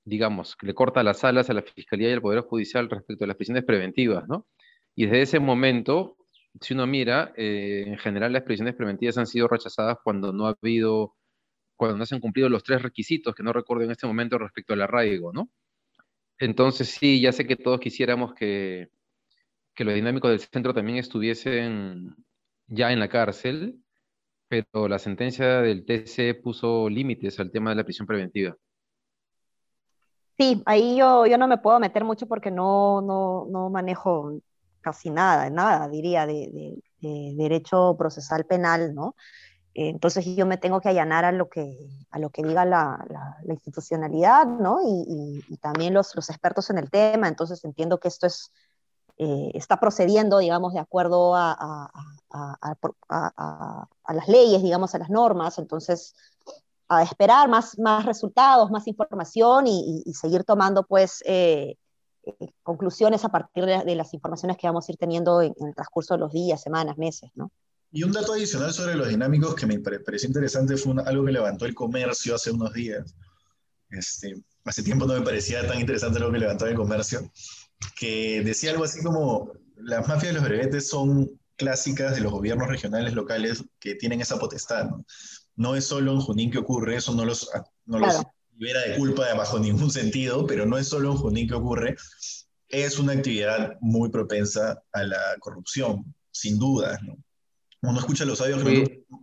digamos, 0.05 0.55
le 0.61 0.73
corta 0.73 1.03
las 1.03 1.23
alas 1.23 1.49
a 1.49 1.53
la 1.53 1.61
Fiscalía 1.61 2.09
y 2.09 2.13
al 2.13 2.21
Poder 2.21 2.41
Judicial 2.41 2.89
respecto 2.89 3.25
a 3.25 3.27
las 3.27 3.35
prisiones 3.35 3.65
preventivas, 3.65 4.27
¿no? 4.27 4.47
Y 4.95 5.05
desde 5.05 5.21
ese 5.21 5.39
momento, 5.39 6.15
si 6.61 6.73
uno 6.73 6.87
mira, 6.87 7.33
eh, 7.35 7.83
en 7.85 7.97
general 7.97 8.31
las 8.31 8.43
prisiones 8.43 8.75
preventivas 8.75 9.17
han 9.17 9.27
sido 9.27 9.49
rechazadas 9.49 9.97
cuando 10.03 10.31
no 10.31 10.47
ha 10.47 10.55
habido 10.61 11.15
cuando 11.75 11.97
no 11.97 12.05
se 12.05 12.15
han 12.15 12.21
cumplido 12.21 12.49
los 12.49 12.63
tres 12.63 12.81
requisitos 12.81 13.35
que 13.35 13.43
no 13.43 13.53
recuerdo 13.53 13.83
en 13.83 13.91
este 13.91 14.07
momento 14.07 14.37
respecto 14.37 14.73
al 14.73 14.81
arraigo, 14.81 15.33
¿no? 15.33 15.49
Entonces 16.37 16.89
sí, 16.89 17.21
ya 17.21 17.31
sé 17.31 17.47
que 17.47 17.55
todos 17.55 17.79
quisiéramos 17.79 18.33
que, 18.33 18.89
que 19.73 19.83
los 19.83 19.93
dinámicos 19.93 20.31
del 20.31 20.39
centro 20.39 20.73
también 20.73 20.97
estuviesen 20.97 22.15
ya 22.67 22.91
en 22.91 22.99
la 22.99 23.09
cárcel, 23.09 23.81
pero 24.47 24.87
la 24.87 24.99
sentencia 24.99 25.61
del 25.61 25.85
TC 25.85 26.41
puso 26.41 26.89
límites 26.89 27.39
al 27.39 27.51
tema 27.51 27.69
de 27.71 27.77
la 27.77 27.83
prisión 27.83 28.07
preventiva. 28.07 28.55
Sí, 30.37 30.61
ahí 30.65 30.97
yo, 30.97 31.25
yo 31.25 31.37
no 31.37 31.47
me 31.47 31.57
puedo 31.57 31.79
meter 31.79 32.03
mucho 32.03 32.27
porque 32.27 32.51
no, 32.51 33.01
no, 33.01 33.47
no 33.49 33.69
manejo 33.69 34.41
casi 34.81 35.09
nada, 35.09 35.49
nada, 35.49 35.87
diría, 35.89 36.27
de, 36.27 36.77
derecho 36.99 37.95
procesal 37.97 38.45
penal, 38.45 38.93
¿no? 38.93 39.15
Entonces 39.77 40.25
yo 40.25 40.45
me 40.45 40.57
tengo 40.57 40.79
que 40.79 40.87
allanar 40.87 41.25
a 41.25 41.33
lo 41.33 41.49
que, 41.49 41.77
a 42.09 42.17
lo 42.17 42.29
que 42.29 42.41
diga 42.43 42.63
la, 42.63 43.05
institucionalidad, 43.45 44.45
¿no? 44.47 44.79
Y, 44.81 45.57
también 45.61 45.93
los, 45.93 46.15
los, 46.15 46.29
expertos 46.29 46.69
en 46.69 46.77
el 46.77 46.89
tema, 46.89 47.27
entonces 47.27 47.63
entiendo 47.65 47.99
que 47.99 48.07
esto 48.07 48.25
es, 48.25 48.51
eh, 49.17 49.51
está 49.53 49.77
procediendo, 49.77 50.37
digamos, 50.37 50.73
de 50.73 50.79
acuerdo 50.79 51.35
a, 51.35 51.91
a, 52.31 54.13
las 54.13 54.27
leyes, 54.29 54.63
digamos, 54.63 54.95
a 54.95 54.99
las 54.99 55.09
normas, 55.09 55.59
entonces 55.59 56.15
a 56.87 57.03
esperar 57.03 57.49
más, 57.49 57.77
más 57.77 58.05
resultados, 58.05 58.71
más 58.71 58.87
información 58.87 59.65
y, 59.67 60.03
seguir 60.13 60.45
tomando, 60.45 60.83
pues, 60.83 61.21
eh, 61.25 61.75
eh, 62.23 62.53
conclusiones 62.63 63.25
a 63.25 63.29
partir 63.29 63.65
de, 63.65 63.95
las 63.95 64.13
informaciones 64.13 64.55
que 64.57 64.67
vamos 64.67 64.87
a 64.87 64.91
ir 64.93 64.97
teniendo 64.97 65.41
en, 65.41 65.53
el 65.59 65.75
transcurso 65.75 66.13
de 66.13 66.21
los 66.21 66.31
días, 66.31 66.61
semanas, 66.61 66.97
meses, 66.97 67.29
¿no? 67.35 67.51
Y 67.95 68.03
un 68.03 68.11
dato 68.11 68.33
adicional 68.33 68.73
sobre 68.73 68.95
los 68.95 69.07
dinámicos 69.07 69.55
que 69.55 69.65
me 69.65 69.79
pareció 69.79 70.27
interesante 70.27 70.75
fue 70.75 70.95
algo 71.05 71.23
que 71.23 71.31
levantó 71.31 71.65
el 71.65 71.73
comercio 71.73 72.35
hace 72.35 72.51
unos 72.51 72.73
días. 72.73 73.15
Este, 73.89 74.35
hace 74.65 74.83
tiempo 74.83 75.05
no 75.05 75.13
me 75.13 75.21
parecía 75.21 75.65
tan 75.65 75.79
interesante 75.79 76.19
lo 76.19 76.29
que 76.29 76.39
levantó 76.39 76.67
el 76.67 76.75
comercio, 76.75 77.31
que 77.97 78.43
decía 78.43 78.71
algo 78.71 78.83
así 78.83 79.01
como, 79.01 79.53
las 79.77 80.05
mafias 80.09 80.33
de 80.33 80.39
los 80.41 80.43
brevetes 80.43 80.89
son 80.89 81.39
clásicas 81.55 82.15
de 82.15 82.19
los 82.19 82.33
gobiernos 82.33 82.67
regionales 82.67 83.13
locales 83.13 83.63
que 83.79 83.95
tienen 83.95 84.19
esa 84.19 84.39
potestad. 84.39 84.89
No, 84.89 85.05
no 85.55 85.75
es 85.77 85.85
solo 85.85 86.11
en 86.11 86.19
Junín 86.19 86.51
que 86.51 86.57
ocurre, 86.57 86.97
eso 86.97 87.15
no 87.15 87.23
los, 87.23 87.49
no 87.85 87.99
los 87.99 88.23
libera 88.57 88.81
de 88.81 88.97
culpa 88.97 89.33
bajo 89.35 89.57
ningún 89.57 89.89
sentido, 89.89 90.45
pero 90.45 90.65
no 90.65 90.77
es 90.77 90.89
solo 90.89 91.13
en 91.13 91.17
Junín 91.17 91.47
que 91.47 91.55
ocurre, 91.55 91.95
es 92.67 92.99
una 92.99 93.13
actividad 93.13 93.77
muy 93.79 94.09
propensa 94.09 94.83
a 94.91 95.03
la 95.03 95.37
corrupción, 95.39 96.13
sin 96.31 96.59
duda. 96.59 96.99
¿no? 97.01 97.15
Uno 97.81 97.99
escucha 97.99 98.25
los 98.25 98.41
audios, 98.41 98.63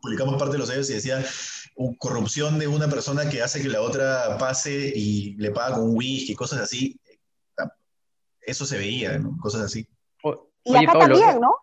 publicamos 0.01 0.37
parte 0.39 0.53
de 0.53 0.59
los 0.59 0.71
audios 0.71 0.91
y 0.91 0.95
decía 0.95 1.25
corrupción 1.99 2.59
de 2.59 2.69
una 2.69 2.89
persona 2.89 3.29
que 3.29 3.43
hace 3.43 3.63
que 3.63 3.69
la 3.69 3.81
otra 3.81 4.37
pase 4.39 4.93
y 4.95 5.35
le 5.37 5.51
paga 5.51 5.77
con 5.77 5.97
whisky, 5.97 6.35
cosas 6.35 6.61
así. 6.61 6.99
Eso 8.41 8.67
se 8.67 8.79
veía, 8.79 9.19
¿no? 9.19 9.37
Cosas 9.41 9.63
así. 9.63 9.87
y 10.65 10.77
acá 10.77 10.99
también, 10.99 11.41
¿no? 11.41 11.55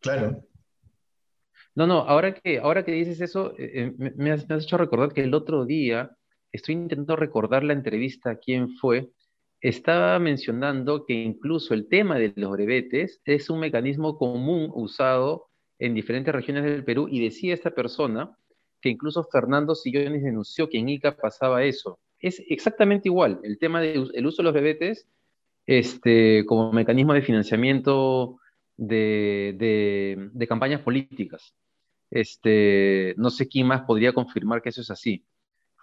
Claro. 0.00 0.46
No, 1.74 1.86
no, 1.86 1.98
ahora 2.00 2.34
que, 2.34 2.58
ahora 2.58 2.84
que 2.84 2.92
dices 2.92 3.20
eso, 3.20 3.52
eh, 3.58 3.92
eh, 3.98 4.12
me, 4.16 4.32
has, 4.32 4.46
hecho 4.48 4.78
recordar 4.78 5.12
que 5.12 5.22
el 5.22 5.34
otro 5.34 5.66
día, 5.66 6.16
estoy 6.52 6.74
intentando 6.74 7.16
recordar 7.16 7.64
la 7.64 7.74
entrevista 7.74 8.30
a 8.30 8.36
quién 8.36 8.70
fue, 8.76 9.10
estaba 9.68 10.18
mencionando 10.18 11.04
que 11.04 11.14
incluso 11.14 11.74
el 11.74 11.88
tema 11.88 12.18
de 12.18 12.32
los 12.36 12.52
brevetes 12.52 13.20
es 13.24 13.50
un 13.50 13.58
mecanismo 13.58 14.16
común 14.16 14.70
usado 14.72 15.48
en 15.78 15.94
diferentes 15.94 16.32
regiones 16.32 16.64
del 16.64 16.84
Perú 16.84 17.08
y 17.10 17.20
decía 17.20 17.52
esta 17.52 17.72
persona 17.72 18.36
que 18.80 18.90
incluso 18.90 19.24
Fernando 19.24 19.74
Sillones 19.74 20.22
denunció 20.22 20.68
que 20.68 20.78
en 20.78 20.88
Ica 20.88 21.16
pasaba 21.16 21.64
eso. 21.64 21.98
Es 22.20 22.40
exactamente 22.48 23.08
igual, 23.08 23.40
el 23.42 23.58
tema 23.58 23.80
del 23.80 24.26
uso 24.26 24.38
de 24.38 24.44
los 24.44 24.52
brevetes 24.52 25.08
este, 25.66 26.44
como 26.46 26.72
mecanismo 26.72 27.12
de 27.12 27.22
financiamiento 27.22 28.38
de, 28.76 30.30
campañas 30.48 30.82
políticas. 30.82 31.54
Este, 32.10 33.14
no 33.16 33.30
sé 33.30 33.48
quién 33.48 33.66
más 33.66 33.82
podría 33.82 34.12
confirmar 34.12 34.62
que 34.62 34.68
eso 34.68 34.80
es 34.80 34.90
así. 34.90 35.24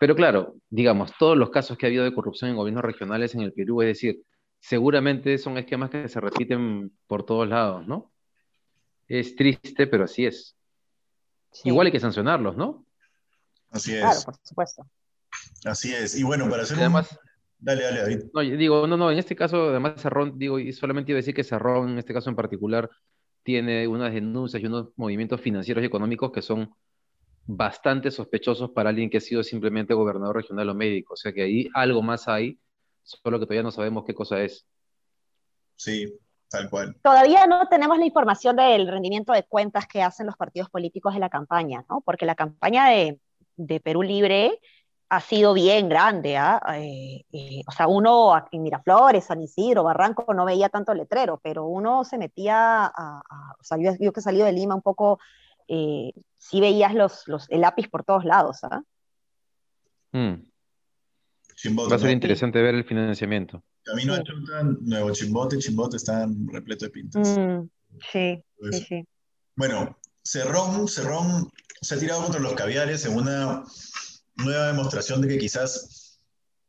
Pero 0.04 0.18
claro, 0.18 0.58
digamos, 0.70 1.14
todos 1.18 1.38
los 1.38 1.50
casos 1.50 1.78
que 1.78 1.86
ha 1.86 1.88
habido 1.88 2.04
de 2.04 2.14
corrupción 2.14 2.50
en 2.50 2.58
gobiernos 2.58 2.84
regionales 2.84 3.36
en 3.36 3.40
el 3.40 3.54
Perú, 3.54 3.82
es 3.84 3.88
decir, 3.88 4.22
seguramente 4.60 5.38
son 5.38 5.58
esquemas 5.58 5.90
que 5.92 6.10
se 6.10 6.20
repiten 6.20 6.92
por 7.08 7.26
todos 7.26 7.48
lados, 7.48 7.88
¿no? 7.88 8.12
Es 9.08 9.34
triste, 9.34 9.88
pero 9.88 10.04
así 10.04 10.26
es. 10.26 10.58
Igual 11.64 11.86
hay 11.88 11.94
que 11.94 12.02
sancionarlos, 12.02 12.58
¿no? 12.58 12.86
Así 13.72 13.94
es. 13.94 14.02
Claro, 14.02 14.20
por 14.26 14.36
supuesto. 14.44 14.86
Así 15.64 15.94
es. 15.94 16.20
Y 16.20 16.24
bueno, 16.24 16.50
para 16.50 16.64
hacer 16.64 16.80
además, 16.80 17.18
Dale, 17.58 17.84
dale, 17.84 18.02
David. 18.02 18.24
No, 18.34 18.42
digo, 18.42 18.86
no, 18.88 18.98
no, 18.98 19.10
en 19.10 19.20
este 19.20 19.38
caso, 19.38 19.70
además, 19.70 20.02
Cerrón, 20.02 20.38
digo, 20.38 20.60
y 20.60 20.74
solamente 20.74 21.14
iba 21.14 21.18
a 21.20 21.22
decir 21.22 21.34
que 21.34 21.46
Cerrón, 21.46 21.92
en 21.92 22.00
este 22.00 22.14
caso 22.14 22.30
en 22.30 22.36
particular, 22.36 22.90
tiene 23.42 23.88
unas 23.88 24.14
denuncias 24.14 24.62
y 24.62 24.66
unos 24.66 24.90
movimientos 24.98 25.40
financieros 25.40 25.82
y 25.82 25.88
económicos 25.88 26.34
que 26.34 26.42
son 26.42 26.76
bastante 27.46 28.12
sospechosos 28.12 28.72
para 28.72 28.90
alguien 28.90 29.10
que 29.10 29.18
ha 29.18 29.22
sido 29.22 29.44
simplemente 29.44 29.94
gobernador 29.94 30.36
regional 30.36 30.70
o 30.70 30.74
médico. 30.74 31.14
O 31.14 31.18
sea 31.18 31.34
que 31.34 31.44
ahí 31.44 31.70
algo 31.74 32.02
más 32.02 32.28
hay, 32.28 32.60
solo 33.04 33.40
que 33.40 33.46
todavía 33.46 33.64
no 33.64 33.72
sabemos 33.72 34.06
qué 34.06 34.14
cosa 34.14 34.42
es. 34.42 34.66
Sí, 35.76 36.14
tal 36.50 36.70
cual. 36.70 36.96
Todavía 37.04 37.46
no 37.48 37.68
tenemos 37.68 37.98
la 37.98 38.06
información 38.06 38.56
del 38.56 38.88
rendimiento 38.88 39.34
de 39.34 39.44
cuentas 39.44 39.88
que 39.88 40.02
hacen 40.02 40.26
los 40.26 40.38
partidos 40.38 40.70
políticos 40.70 41.14
de 41.14 41.20
la 41.20 41.30
campaña, 41.30 41.86
¿no? 41.90 42.02
Porque 42.02 42.26
la 42.26 42.36
campaña 42.36 42.90
de, 42.90 43.20
de 43.58 43.80
Perú 43.80 44.04
Libre 44.04 44.60
ha 45.14 45.20
sido 45.20 45.54
bien 45.54 45.90
grande. 45.90 46.38
¿ah? 46.38 46.60
Eh, 46.76 47.26
eh, 47.32 47.62
o 47.68 47.72
sea, 47.72 47.88
uno 47.88 48.34
en 48.52 48.64
Miraflores, 48.64 49.26
San 49.26 49.42
Isidro, 49.42 49.84
Barranco 49.84 50.34
no 50.34 50.44
veía 50.46 50.70
tanto 50.70 50.94
letrero, 50.94 51.40
pero 51.44 51.66
uno 51.66 52.04
se 52.04 52.18
metía 52.18 52.86
a, 52.86 53.22
o 53.60 53.64
sea, 53.64 53.78
yo, 53.78 54.12
que 54.12 54.20
he 54.20 54.24
salido 54.24 54.46
de 54.46 54.54
Lima 54.54 54.74
un 54.74 54.82
poco, 54.82 55.20
eh, 55.68 56.12
sí 56.38 56.60
veías 56.60 56.94
los, 56.94 57.28
los, 57.28 57.50
el 57.50 57.62
lápiz 57.62 57.88
por 57.88 58.04
todos 58.04 58.26
lados. 58.26 58.60
¿ah? 58.64 58.82
Mm. 60.12 60.34
Va 61.78 61.96
a 61.96 62.00
ser 62.00 62.12
interesante 62.12 62.62
ver 62.62 62.76
el 62.76 62.84
financiamiento. 62.84 63.64
Camino 63.84 64.14
a 64.14 64.24
Nuevo 64.82 65.12
Chimbote, 65.12 65.58
Chimbote 65.58 65.98
están 65.98 66.48
repleto 66.48 66.86
de 66.86 66.92
pintas. 66.92 67.38
Mm, 67.38 67.70
sí, 68.12 68.44
sí, 68.72 68.86
sí. 68.88 69.08
Bueno, 69.56 69.98
Cerrón, 70.24 70.88
Cerrón 70.88 71.50
se 71.82 71.96
ha 71.96 72.00
tirado 72.00 72.24
contra 72.24 72.40
los 72.40 72.54
caviares 72.54 73.06
en 73.06 73.16
una 73.16 73.64
nueva 74.38 74.68
demostración 74.68 75.22
de 75.22 75.28
que 75.28 75.38
quizás 75.38 76.20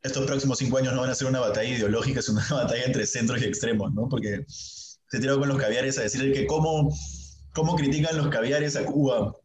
estos 0.03 0.27
próximos 0.27 0.59
cinco 0.59 0.79
años 0.79 0.93
no 0.93 1.01
van 1.01 1.11
a 1.11 1.15
ser 1.15 1.29
una 1.29 1.41
batalla 1.41 1.71
ideológica, 1.71 2.21
es 2.21 2.29
una 2.29 2.45
batalla 2.51 2.85
entre 2.85 3.07
centros 3.07 3.41
y 3.41 3.45
extremos, 3.45 3.93
¿no? 3.95 4.09
Porque 4.09 4.45
se 4.47 5.21
tiró 5.21 5.39
con 5.39 5.49
los 5.49 5.59
caviares 5.59 5.99
a 5.99 6.03
decir 6.03 6.33
que 6.33 6.47
cómo, 6.47 6.95
cómo 7.54 7.76
critican 7.76 8.16
los 8.16 8.28
caviares 8.28 8.76
a 8.76 8.84
Cuba 8.84 9.37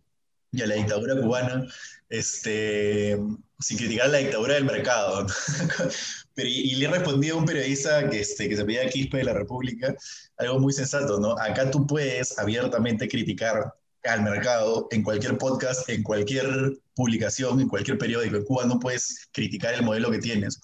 y 0.52 0.62
a 0.62 0.68
la 0.68 0.76
dictadura 0.76 1.16
cubana, 1.16 1.68
este, 2.10 3.18
sin 3.60 3.78
criticar 3.78 4.10
la 4.10 4.18
dictadura 4.18 4.56
del 4.56 4.66
mercado. 4.66 5.28
Pero, 6.34 6.50
y, 6.50 6.76
le 6.76 6.88
respondía 6.88 7.34
a 7.34 7.36
un 7.36 7.46
periodista 7.46 8.10
que, 8.10 8.22
este, 8.22 8.50
que 8.50 8.58
se 8.58 8.66
pedía 8.66 8.90
Quispe 8.90 9.18
de 9.18 9.26
la 9.26 9.34
República 9.34 9.96
algo 10.38 10.60
muy 10.60 10.74
sensato, 10.74 11.20
¿no? 11.20 11.38
Acá 11.38 11.70
tú 11.70 11.86
puedes 11.86 12.38
abiertamente 12.40 13.08
criticar 13.08 13.74
al 14.06 14.24
mercado, 14.24 14.88
en 14.92 15.04
cualquier 15.04 15.38
podcast, 15.38 15.88
en 15.90 16.04
cualquier 16.04 16.80
publicación, 16.96 17.60
en 17.60 17.68
cualquier 17.68 17.98
periódico. 17.98 18.38
En 18.38 18.46
Cuba 18.46 18.66
no 18.66 18.80
puedes 18.80 19.28
criticar 19.32 19.74
el 19.74 19.84
modelo 19.84 20.10
que 20.10 20.20
tienes. 20.20 20.60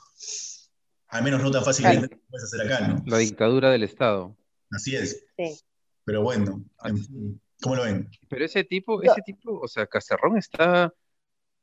Al 1.09 1.23
menos 1.23 1.43
no 1.43 1.51
tan 1.51 1.63
fácilmente 1.63 2.09
como 2.09 2.21
puedes 2.29 2.45
hacer 2.45 2.61
acá, 2.61 2.87
¿no? 2.87 3.03
La 3.05 3.17
dictadura 3.17 3.71
del 3.71 3.83
Estado. 3.83 4.35
Así 4.71 4.95
es. 4.95 5.25
Pero 6.05 6.21
bueno, 6.21 6.63
¿cómo 7.61 7.75
lo 7.75 7.83
ven? 7.83 8.09
Pero 8.29 8.45
ese 8.45 8.63
tipo, 8.63 9.01
ese 9.01 9.21
tipo, 9.25 9.59
o 9.59 9.67
sea, 9.67 9.87
Cacerrón 9.87 10.37
está, 10.37 10.93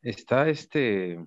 está 0.02 0.48
este, 0.48 1.18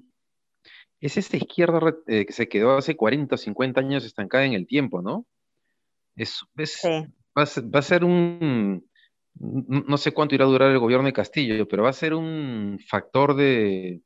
es 1.00 1.17
esta 1.17 1.38
izquierda 1.38 1.79
eh, 2.07 2.25
que 2.25 2.34
se 2.34 2.48
quedó 2.48 2.77
hace 2.77 2.95
40 2.95 3.36
o 3.36 3.38
50 3.38 3.79
años 3.79 4.05
estancada 4.05 4.45
en 4.45 4.53
el 4.53 4.67
tiempo, 4.67 5.01
¿no? 5.01 5.25
Es, 6.15 6.41
va, 6.57 7.43
a 7.43 7.81
ser 7.81 8.03
un, 8.03 8.89
no 9.36 9.98
sé 9.98 10.13
cuánto 10.13 10.36
irá 10.36 10.45
a 10.45 10.50
durar 10.50 10.72
el 10.72 10.79
gobierno 10.79 11.05
de 11.05 11.13
Castillo, 11.13 11.67
pero 11.67 11.84
va 11.84 11.89
a 11.89 11.93
ser 11.93 12.13
un 12.13 12.79
factor 12.88 13.36
de 13.36 14.01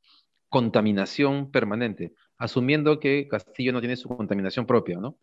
contaminación 0.49 1.51
permanente, 1.51 2.13
asumiendo 2.37 2.99
que 2.99 3.27
Castillo 3.27 3.71
no 3.71 3.79
tiene 3.79 3.95
su 3.95 4.09
contaminación 4.09 4.65
propia, 4.65 4.97
¿no? 4.97 5.17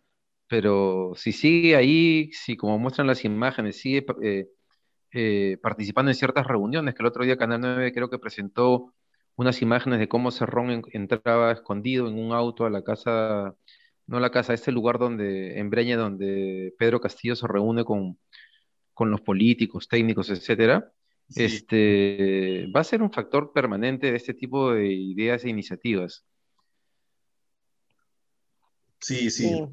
Pero 0.49 1.13
si 1.17 1.33
sigue 1.33 1.77
ahí, 1.77 2.31
si 2.33 2.57
como 2.57 2.79
muestran 2.79 3.07
las 3.07 3.25
imágenes, 3.25 3.81
sigue 3.81 4.07
eh, 4.23 4.49
eh, 5.13 5.59
participando 5.63 6.11
en 6.11 6.15
ciertas 6.15 6.47
reuniones, 6.47 6.95
que 6.95 7.03
el 7.03 7.09
otro 7.09 7.25
día 7.25 7.37
Canal 7.37 7.61
9 7.61 7.93
creo 7.93 8.11
que 8.11 8.19
presentó 8.19 8.95
unas 9.37 9.61
imágenes 9.61 9.99
de 9.99 10.09
cómo 10.09 10.31
Cerrón 10.31 10.83
entraba 10.93 11.53
escondido 11.53 12.09
en 12.09 12.19
un 12.19 12.33
auto 12.33 12.65
a 12.65 12.71
la 12.71 12.83
casa, 12.83 13.55
no 14.07 14.21
la 14.21 14.31
casa, 14.31 14.53
a 14.53 14.55
este 14.55 14.73
lugar 14.73 14.99
donde, 14.99 15.59
en 15.59 15.69
Breña, 15.69 15.97
donde 15.97 16.75
Pedro 16.79 17.01
Castillo 17.01 17.37
se 17.37 17.47
reúne 17.47 17.85
con, 17.85 18.19
con 18.95 19.11
los 19.11 19.21
políticos, 19.21 19.89
técnicos, 19.89 20.31
etcétera, 20.31 20.91
este, 21.35 22.67
va 22.75 22.81
a 22.81 22.85
ser 22.85 23.03
un 23.03 23.11
factor 23.11 23.53
permanente 23.53 24.11
de 24.11 24.17
este 24.17 24.33
tipo 24.33 24.73
de 24.73 24.87
ideas 24.93 25.45
e 25.45 25.51
iniciativas. 25.51 26.25
Sí, 29.01 29.31
sí, 29.31 29.49
sí, 29.49 29.65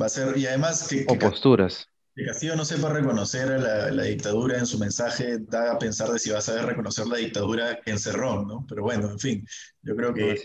va 0.00 0.06
a 0.06 0.08
ser, 0.08 0.36
y 0.36 0.46
además 0.46 0.86
que... 0.88 1.04
o 1.08 1.18
posturas. 1.18 1.86
Que 2.14 2.26
Castillo 2.26 2.56
no 2.56 2.64
sepa 2.64 2.90
reconocer 2.90 3.48
la, 3.58 3.90
la, 3.90 4.02
dictadura 4.02 4.58
en 4.58 4.66
su 4.66 4.78
mensaje 4.78 5.38
da 5.38 5.72
a 5.72 5.78
pensar 5.78 6.10
de 6.10 6.18
si 6.18 6.30
va 6.30 6.38
a 6.38 6.42
saber 6.42 6.66
reconocer 6.66 7.06
la 7.06 7.16
dictadura 7.16 7.80
en 7.86 7.98
Cerrón, 7.98 8.46
¿no? 8.46 8.66
Pero 8.68 8.82
bueno, 8.82 9.10
en 9.10 9.18
fin, 9.18 9.46
yo 9.80 9.96
creo 9.96 10.12
que 10.12 10.36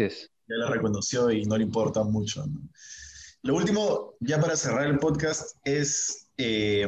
ya 0.48 0.56
la 0.56 0.70
reconoció 0.70 1.30
y 1.30 1.44
no 1.44 1.58
le 1.58 1.64
importa 1.64 2.04
mucho. 2.04 2.46
¿no? 2.46 2.62
Lo 3.44 3.56
último, 3.56 4.16
ya 4.20 4.40
para 4.40 4.56
cerrar 4.56 4.88
el 4.88 5.00
podcast, 5.00 5.58
es 5.66 6.30
eh, 6.38 6.88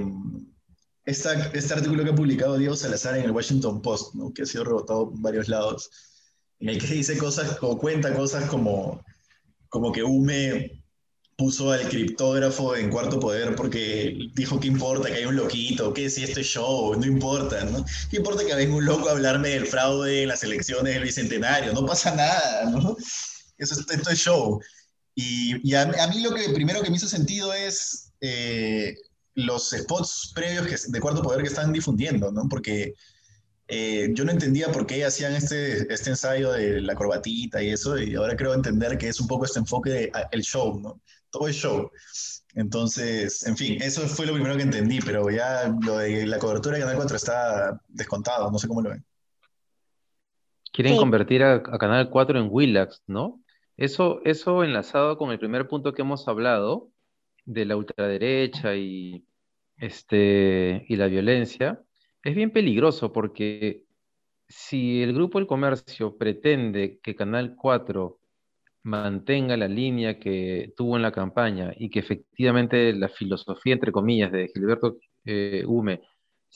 este 1.05 1.73
artículo 1.73 2.03
que 2.03 2.11
ha 2.11 2.15
publicado 2.15 2.57
Diego 2.57 2.75
Salazar 2.75 3.17
en 3.17 3.25
el 3.25 3.31
Washington 3.31 3.81
Post, 3.81 4.15
¿no? 4.15 4.31
que 4.33 4.43
ha 4.43 4.45
sido 4.45 4.63
rebotado 4.63 5.11
en 5.13 5.21
varios 5.21 5.49
lados, 5.49 5.89
en 6.59 6.69
el 6.69 6.79
que 6.79 6.87
dice 6.87 7.17
cosas 7.17 7.57
o 7.61 7.77
cuenta 7.77 8.13
cosas 8.13 8.49
como, 8.49 9.03
como 9.69 9.91
que 9.91 10.03
Hume 10.03 10.78
puso 11.39 11.71
al 11.71 11.87
criptógrafo 11.87 12.75
en 12.75 12.89
cuarto 12.89 13.17
poder 13.17 13.55
porque 13.55 14.29
dijo 14.35 14.59
que 14.59 14.67
importa 14.67 15.07
que 15.07 15.19
hay 15.19 15.25
un 15.25 15.37
loquito, 15.37 15.93
que 15.93 16.09
si 16.09 16.21
esto 16.21 16.41
es 16.41 16.47
show, 16.47 16.93
no 16.99 17.05
importa, 17.05 17.63
¿no? 17.63 17.85
¿Qué 18.11 18.17
importa 18.17 18.45
que 18.45 18.53
venga 18.53 18.75
un 18.75 18.83
loco 18.83 19.07
a 19.07 19.13
hablarme 19.13 19.47
del 19.47 19.65
fraude 19.65 20.23
en 20.23 20.27
las 20.27 20.43
elecciones 20.43 20.93
del 20.93 21.03
Bicentenario? 21.03 21.71
No 21.71 21.85
pasa 21.85 22.13
nada, 22.13 22.69
¿no? 22.69 22.97
Eso, 23.57 23.79
esto 23.79 24.09
es 24.11 24.19
show. 24.19 24.59
Y, 25.15 25.73
a, 25.75 25.85
mí 26.07 26.21
lo 26.21 26.35
que 26.35 26.49
primero 26.49 26.81
que 26.81 26.89
me 26.89 26.97
hizo 26.97 27.07
sentido 27.07 27.53
es 27.53 28.11
eh, 28.19 28.95
los 29.35 29.69
spots 29.69 30.33
previos 30.35 30.67
que, 30.67 30.75
de 30.91 30.99
cuarto 30.99 31.21
poder 31.21 31.41
que 31.41 31.47
están 31.47 31.71
difundiendo, 31.71 32.33
¿no? 32.33 32.49
Porque 32.49 32.95
eh, 33.69 34.09
yo 34.11 34.25
no 34.25 34.31
entendía 34.31 34.73
por 34.73 34.85
qué 34.85 35.05
hacían 35.05 35.35
este, 35.35 35.93
este 35.93 36.09
ensayo 36.09 36.51
de 36.51 36.81
la 36.81 36.95
corbatita 36.95 37.63
y 37.63 37.69
eso, 37.69 37.97
y 37.97 38.15
ahora 38.15 38.35
creo 38.35 38.53
entender 38.53 38.97
que 38.97 39.07
es 39.07 39.21
un 39.21 39.27
poco 39.27 39.45
este 39.45 39.59
enfoque 39.59 39.89
del 39.89 40.11
el 40.31 40.41
show, 40.41 40.77
¿no? 40.81 40.99
Todo 41.31 41.47
es 41.47 41.55
show. 41.55 41.91
Entonces, 42.55 43.45
en 43.45 43.55
fin, 43.55 43.81
eso 43.81 44.07
fue 44.07 44.25
lo 44.25 44.33
primero 44.33 44.55
que 44.55 44.63
entendí, 44.63 44.99
pero 44.99 45.29
ya 45.29 45.73
lo 45.85 45.97
de 45.97 46.25
la 46.25 46.39
cobertura 46.39 46.75
de 46.75 46.81
Canal 46.81 46.97
4 46.97 47.15
está 47.15 47.81
descontado, 47.87 48.51
no 48.51 48.57
sé 48.57 48.67
cómo 48.67 48.81
lo 48.81 48.89
ven. 48.89 49.05
Quieren 50.71 50.97
convertir 50.97 51.43
a, 51.43 51.61
Canal 51.61 52.09
4 52.09 52.39
en 52.39 52.47
Willax, 52.49 53.03
¿no? 53.07 53.41
Eso, 53.77 54.21
eso 54.25 54.63
enlazado 54.63 55.17
con 55.17 55.31
el 55.31 55.39
primer 55.39 55.67
punto 55.67 55.93
que 55.93 56.01
hemos 56.01 56.27
hablado 56.27 56.91
de 57.45 57.65
la 57.65 57.75
ultraderecha 57.75 58.75
y, 58.75 59.25
este, 59.77 60.85
y 60.87 60.95
la 60.95 61.07
violencia, 61.07 61.81
es 62.23 62.35
bien 62.35 62.51
peligroso 62.51 63.13
porque 63.13 63.85
si 64.47 65.01
el 65.01 65.13
grupo 65.13 65.39
El 65.39 65.47
Comercio 65.47 66.17
pretende 66.17 66.99
que 67.01 67.15
Canal 67.15 67.55
4 67.55 68.19
mantenga 68.83 69.57
la 69.57 69.67
línea 69.67 70.19
que 70.19 70.73
tuvo 70.75 70.95
en 70.95 71.01
la 71.01 71.11
campaña 71.11 71.73
y 71.77 71.89
que 71.89 71.99
efectivamente 71.99 72.93
la 72.93 73.09
filosofía, 73.09 73.73
entre 73.73 73.91
comillas, 73.91 74.31
de 74.31 74.49
Gilberto 74.53 74.97
eh, 75.25 75.63
Hume, 75.65 76.01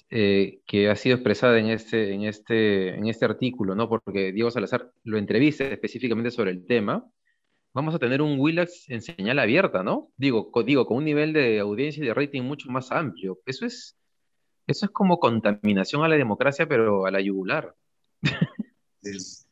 eh, 0.09 0.61
que 0.65 0.89
ha 0.89 0.95
sido 0.95 1.15
expresada 1.15 1.59
en 1.59 1.67
este, 1.67 2.13
en, 2.13 2.23
este, 2.23 2.95
en 2.95 3.07
este 3.07 3.25
artículo, 3.25 3.75
¿no? 3.75 3.89
porque 3.89 4.31
Diego 4.31 4.49
Salazar 4.49 4.91
lo 5.03 5.17
entrevista 5.17 5.65
específicamente 5.65 6.31
sobre 6.31 6.51
el 6.51 6.65
tema, 6.65 7.05
vamos 7.73 7.93
a 7.95 7.99
tener 7.99 8.21
un 8.21 8.39
Willax 8.39 8.89
en 8.89 9.01
señal 9.01 9.39
abierta, 9.39 9.83
¿no? 9.83 10.11
Digo, 10.15 10.51
digo, 10.65 10.85
con 10.85 10.97
un 10.97 11.05
nivel 11.05 11.33
de 11.33 11.59
audiencia 11.59 12.03
y 12.03 12.07
de 12.07 12.13
rating 12.13 12.43
mucho 12.43 12.69
más 12.69 12.91
amplio. 12.91 13.39
Eso 13.45 13.65
es, 13.65 13.97
eso 14.67 14.85
es 14.85 14.91
como 14.91 15.19
contaminación 15.19 16.03
a 16.03 16.07
la 16.07 16.15
democracia, 16.15 16.67
pero 16.67 17.05
a 17.05 17.11
la 17.11 17.21
yugular. 17.21 17.75
Sí, 19.01 19.43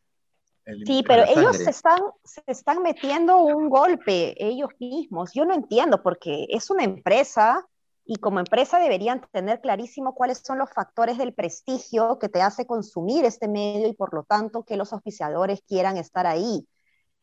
pero 1.08 1.24
ellos 1.28 1.58
se 1.58 1.70
están, 1.70 2.00
se 2.24 2.44
están 2.48 2.82
metiendo 2.82 3.38
un 3.42 3.70
golpe 3.70 4.36
ellos 4.38 4.70
mismos. 4.80 5.32
Yo 5.34 5.46
no 5.46 5.54
entiendo 5.54 6.02
porque 6.04 6.48
es 6.50 6.70
una 6.70 6.84
empresa 6.84 7.66
y 8.06 8.18
como 8.18 8.40
empresa 8.40 8.80
deberían 8.80 9.22
tener 9.32 9.62
clarísimo 9.62 10.14
cuáles 10.14 10.40
son 10.40 10.58
los 10.58 10.70
factores 10.72 11.18
del 11.18 11.34
prestigio 11.34 12.20
que 12.20 12.30
te 12.30 12.42
hace 12.42 12.66
consumir 12.66 13.26
este 13.26 13.48
medio 13.48 13.88
y 13.88 13.94
por 13.94 14.14
lo 14.14 14.24
tanto 14.24 14.64
que 14.64 14.78
los 14.78 14.92
auspiciadores 14.94 15.62
quieran 15.68 15.98
estar 15.98 16.28
ahí. 16.28 16.68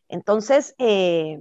Entonces, 0.08 0.74
eh, 0.78 1.38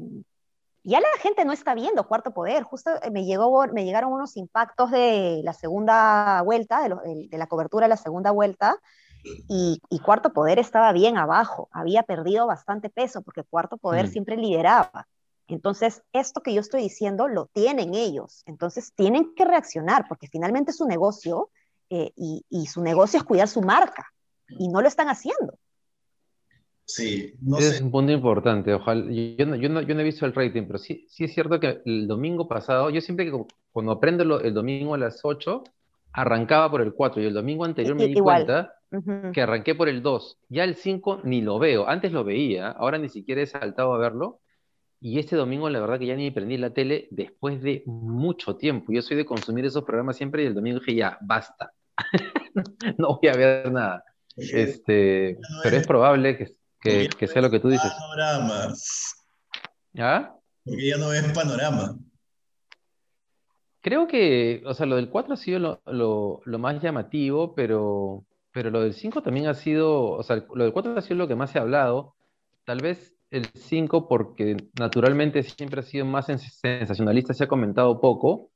ya 0.83 0.99
la 0.99 1.07
gente 1.21 1.45
no 1.45 1.53
está 1.53 1.75
viendo 1.75 2.07
Cuarto 2.07 2.31
Poder. 2.31 2.63
Justo 2.63 2.91
eh, 3.01 3.11
me, 3.11 3.25
llegó, 3.25 3.65
me 3.67 3.85
llegaron 3.85 4.11
unos 4.11 4.37
impactos 4.37 4.91
de 4.91 5.41
la 5.43 5.53
segunda 5.53 6.41
vuelta, 6.43 6.81
de, 6.87 7.27
de 7.29 7.37
la 7.37 7.47
cobertura 7.47 7.85
de 7.85 7.89
la 7.89 7.97
segunda 7.97 8.31
vuelta, 8.31 8.77
y, 9.23 9.99
Cuarto 10.03 10.31
Poder 10.31 10.59
estaba 10.59 10.91
bien 10.93 11.17
abajo, 11.17 11.69
había 11.71 12.03
perdido 12.03 12.47
bastante 12.47 12.89
peso 12.89 13.21
porque 13.21 13.43
Cuarto 13.43 13.77
Poder 13.77 14.05
mm. 14.05 14.09
siempre 14.09 14.37
lideraba. 14.37 15.07
Entonces, 15.47 16.03
esto 16.11 16.41
que 16.41 16.53
yo 16.53 16.61
estoy 16.61 16.81
diciendo 16.81 17.27
lo 17.27 17.47
tienen 17.47 17.93
ellos. 17.93 18.43
Entonces, 18.45 18.93
tienen 18.93 19.33
que 19.35 19.45
reaccionar 19.45 20.05
porque 20.09 20.27
finalmente 20.27 20.71
es 20.71 20.77
su 20.77 20.85
negocio 20.85 21.49
eh, 21.89 22.11
y, 22.15 22.65
su 22.67 22.81
negocio 22.81 23.17
es 23.17 23.23
cuidar 23.23 23.47
su 23.47 23.61
marca 23.61 24.07
y 24.49 24.67
no 24.67 24.81
lo 24.81 24.87
están 24.87 25.07
haciendo. 25.07 25.57
Sí, 26.83 27.33
no 27.41 27.57
es 27.57 27.81
un 27.81 27.91
punto 27.91 28.11
importante. 28.11 28.73
Ojalá, 28.73 29.05
yo 29.11 29.45
no, 29.45 29.55
yo, 29.55 29.69
no, 29.69 29.81
yo 29.81 29.93
no, 29.93 30.01
he 30.01 30.05
visto 30.05 30.25
el 30.25 30.33
rating, 30.33 30.63
pero 30.67 30.79
sí, 30.79 31.05
sí 31.09 31.25
es 31.25 31.33
cierto 31.33 31.59
que 31.59 31.81
el 31.85 32.07
domingo 32.07 32.47
pasado, 32.47 32.89
yo 32.89 33.01
siempre 33.01 33.25
que 33.25 33.45
cuando 33.71 33.91
aprendo 33.91 34.39
el 34.39 34.53
domingo 34.53 34.95
a 34.95 34.97
las 34.97 35.19
8, 35.23 35.63
arrancaba 36.17 36.71
por 36.71 36.81
el 36.81 36.93
4 36.93 37.21
y 37.21 37.25
el 37.27 37.33
domingo 37.35 37.63
anterior 37.63 37.95
me 37.95 38.07
di 38.07 38.15
cuenta 38.15 38.73
que 39.33 39.41
arranqué 39.41 39.75
por 39.75 39.87
el 39.87 40.01
2. 40.01 40.39
Ya 40.49 40.63
el 40.63 40.75
5 40.75 41.21
ni 41.23 41.41
lo 41.41 41.59
veo. 41.59 41.87
Antes 41.87 42.11
lo 42.11 42.23
veía, 42.23 42.69
ahora 42.71 42.97
ni 42.97 43.07
siquiera 43.07 43.41
he 43.41 43.45
saltado 43.45 43.93
a 43.93 43.99
verlo. 43.99 44.41
Y 44.99 45.19
este 45.19 45.35
domingo, 45.35 45.69
la 45.69 45.79
verdad 45.79 45.99
que 45.99 46.07
ya 46.07 46.15
ni 46.15 46.31
prendí 46.31 46.57
la 46.57 46.71
tele 46.71 47.07
después 47.11 47.61
de 47.61 47.83
mucho 47.85 48.55
tiempo. 48.55 48.91
Yo 48.91 49.03
soy 49.03 49.15
de 49.15 49.25
consumir 49.25 49.65
esos 49.65 49.83
programas 49.83 50.17
siempre 50.17 50.41
y 50.41 50.47
el 50.47 50.55
domingo 50.55 50.79
dije, 50.79 50.95
ya, 50.95 51.19
basta. 51.21 51.71
no 52.97 53.19
voy 53.21 53.29
a 53.29 53.37
ver 53.37 53.71
nada. 53.71 54.03
Este, 54.35 55.37
pero 55.61 55.77
es 55.77 55.85
probable 55.85 56.35
que, 56.81 57.09
que, 57.09 57.27
sea 57.27 57.43
lo 57.43 57.51
que 57.51 57.59
tú 57.59 57.69
dices. 57.69 57.91
Panoramas. 57.91 59.23
¿Ah? 59.99 60.35
Porque 60.63 60.87
ya 60.87 60.97
no 60.97 61.09
ves 61.09 61.31
panorama. 61.31 61.95
Creo 63.87 64.05
que, 64.05 64.63
o 64.65 64.73
sea, 64.73 64.85
lo 64.85 64.97
del 64.97 65.09
4 65.09 65.33
ha 65.33 65.37
sido 65.37 65.59
lo, 65.59 65.81
lo, 65.85 66.41
lo 66.43 66.59
más 66.59 66.81
llamativo, 66.81 67.55
pero 67.55 68.25
pero 68.51 68.69
lo 68.69 68.81
del 68.81 68.93
5 68.93 69.21
también 69.21 69.45
ha 69.45 69.53
sido, 69.53 70.11
o 70.11 70.23
sea, 70.23 70.43
lo 70.53 70.63
del 70.65 70.73
4 70.73 70.97
ha 70.97 71.01
sido 71.01 71.15
lo 71.15 71.27
que 71.29 71.35
más 71.35 71.51
se 71.51 71.59
ha 71.59 71.61
hablado. 71.61 72.15
Tal 72.65 72.79
vez 72.81 73.15
el 73.31 73.45
5 73.45 74.09
porque 74.09 74.57
naturalmente 74.77 75.41
siempre 75.43 75.79
ha 75.79 75.83
sido 75.83 76.05
más 76.05 76.25
sensacionalista, 76.25 77.33
se 77.33 77.45
ha 77.45 77.47
comentado 77.47 78.01
poco, 78.01 78.49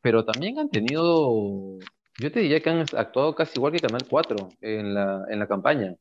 pero 0.00 0.24
también 0.24 0.58
han 0.58 0.68
tenido, 0.68 1.78
yo 2.18 2.32
te 2.32 2.40
diría 2.40 2.58
que 2.58 2.70
han 2.70 2.80
actuado 2.96 3.36
casi 3.36 3.52
igual 3.58 3.72
que 3.72 3.78
Canal 3.78 4.02
4 4.10 4.48
en 4.62 4.94
la, 4.94 5.22
en 5.28 5.38
la 5.38 5.46
campaña. 5.46 5.94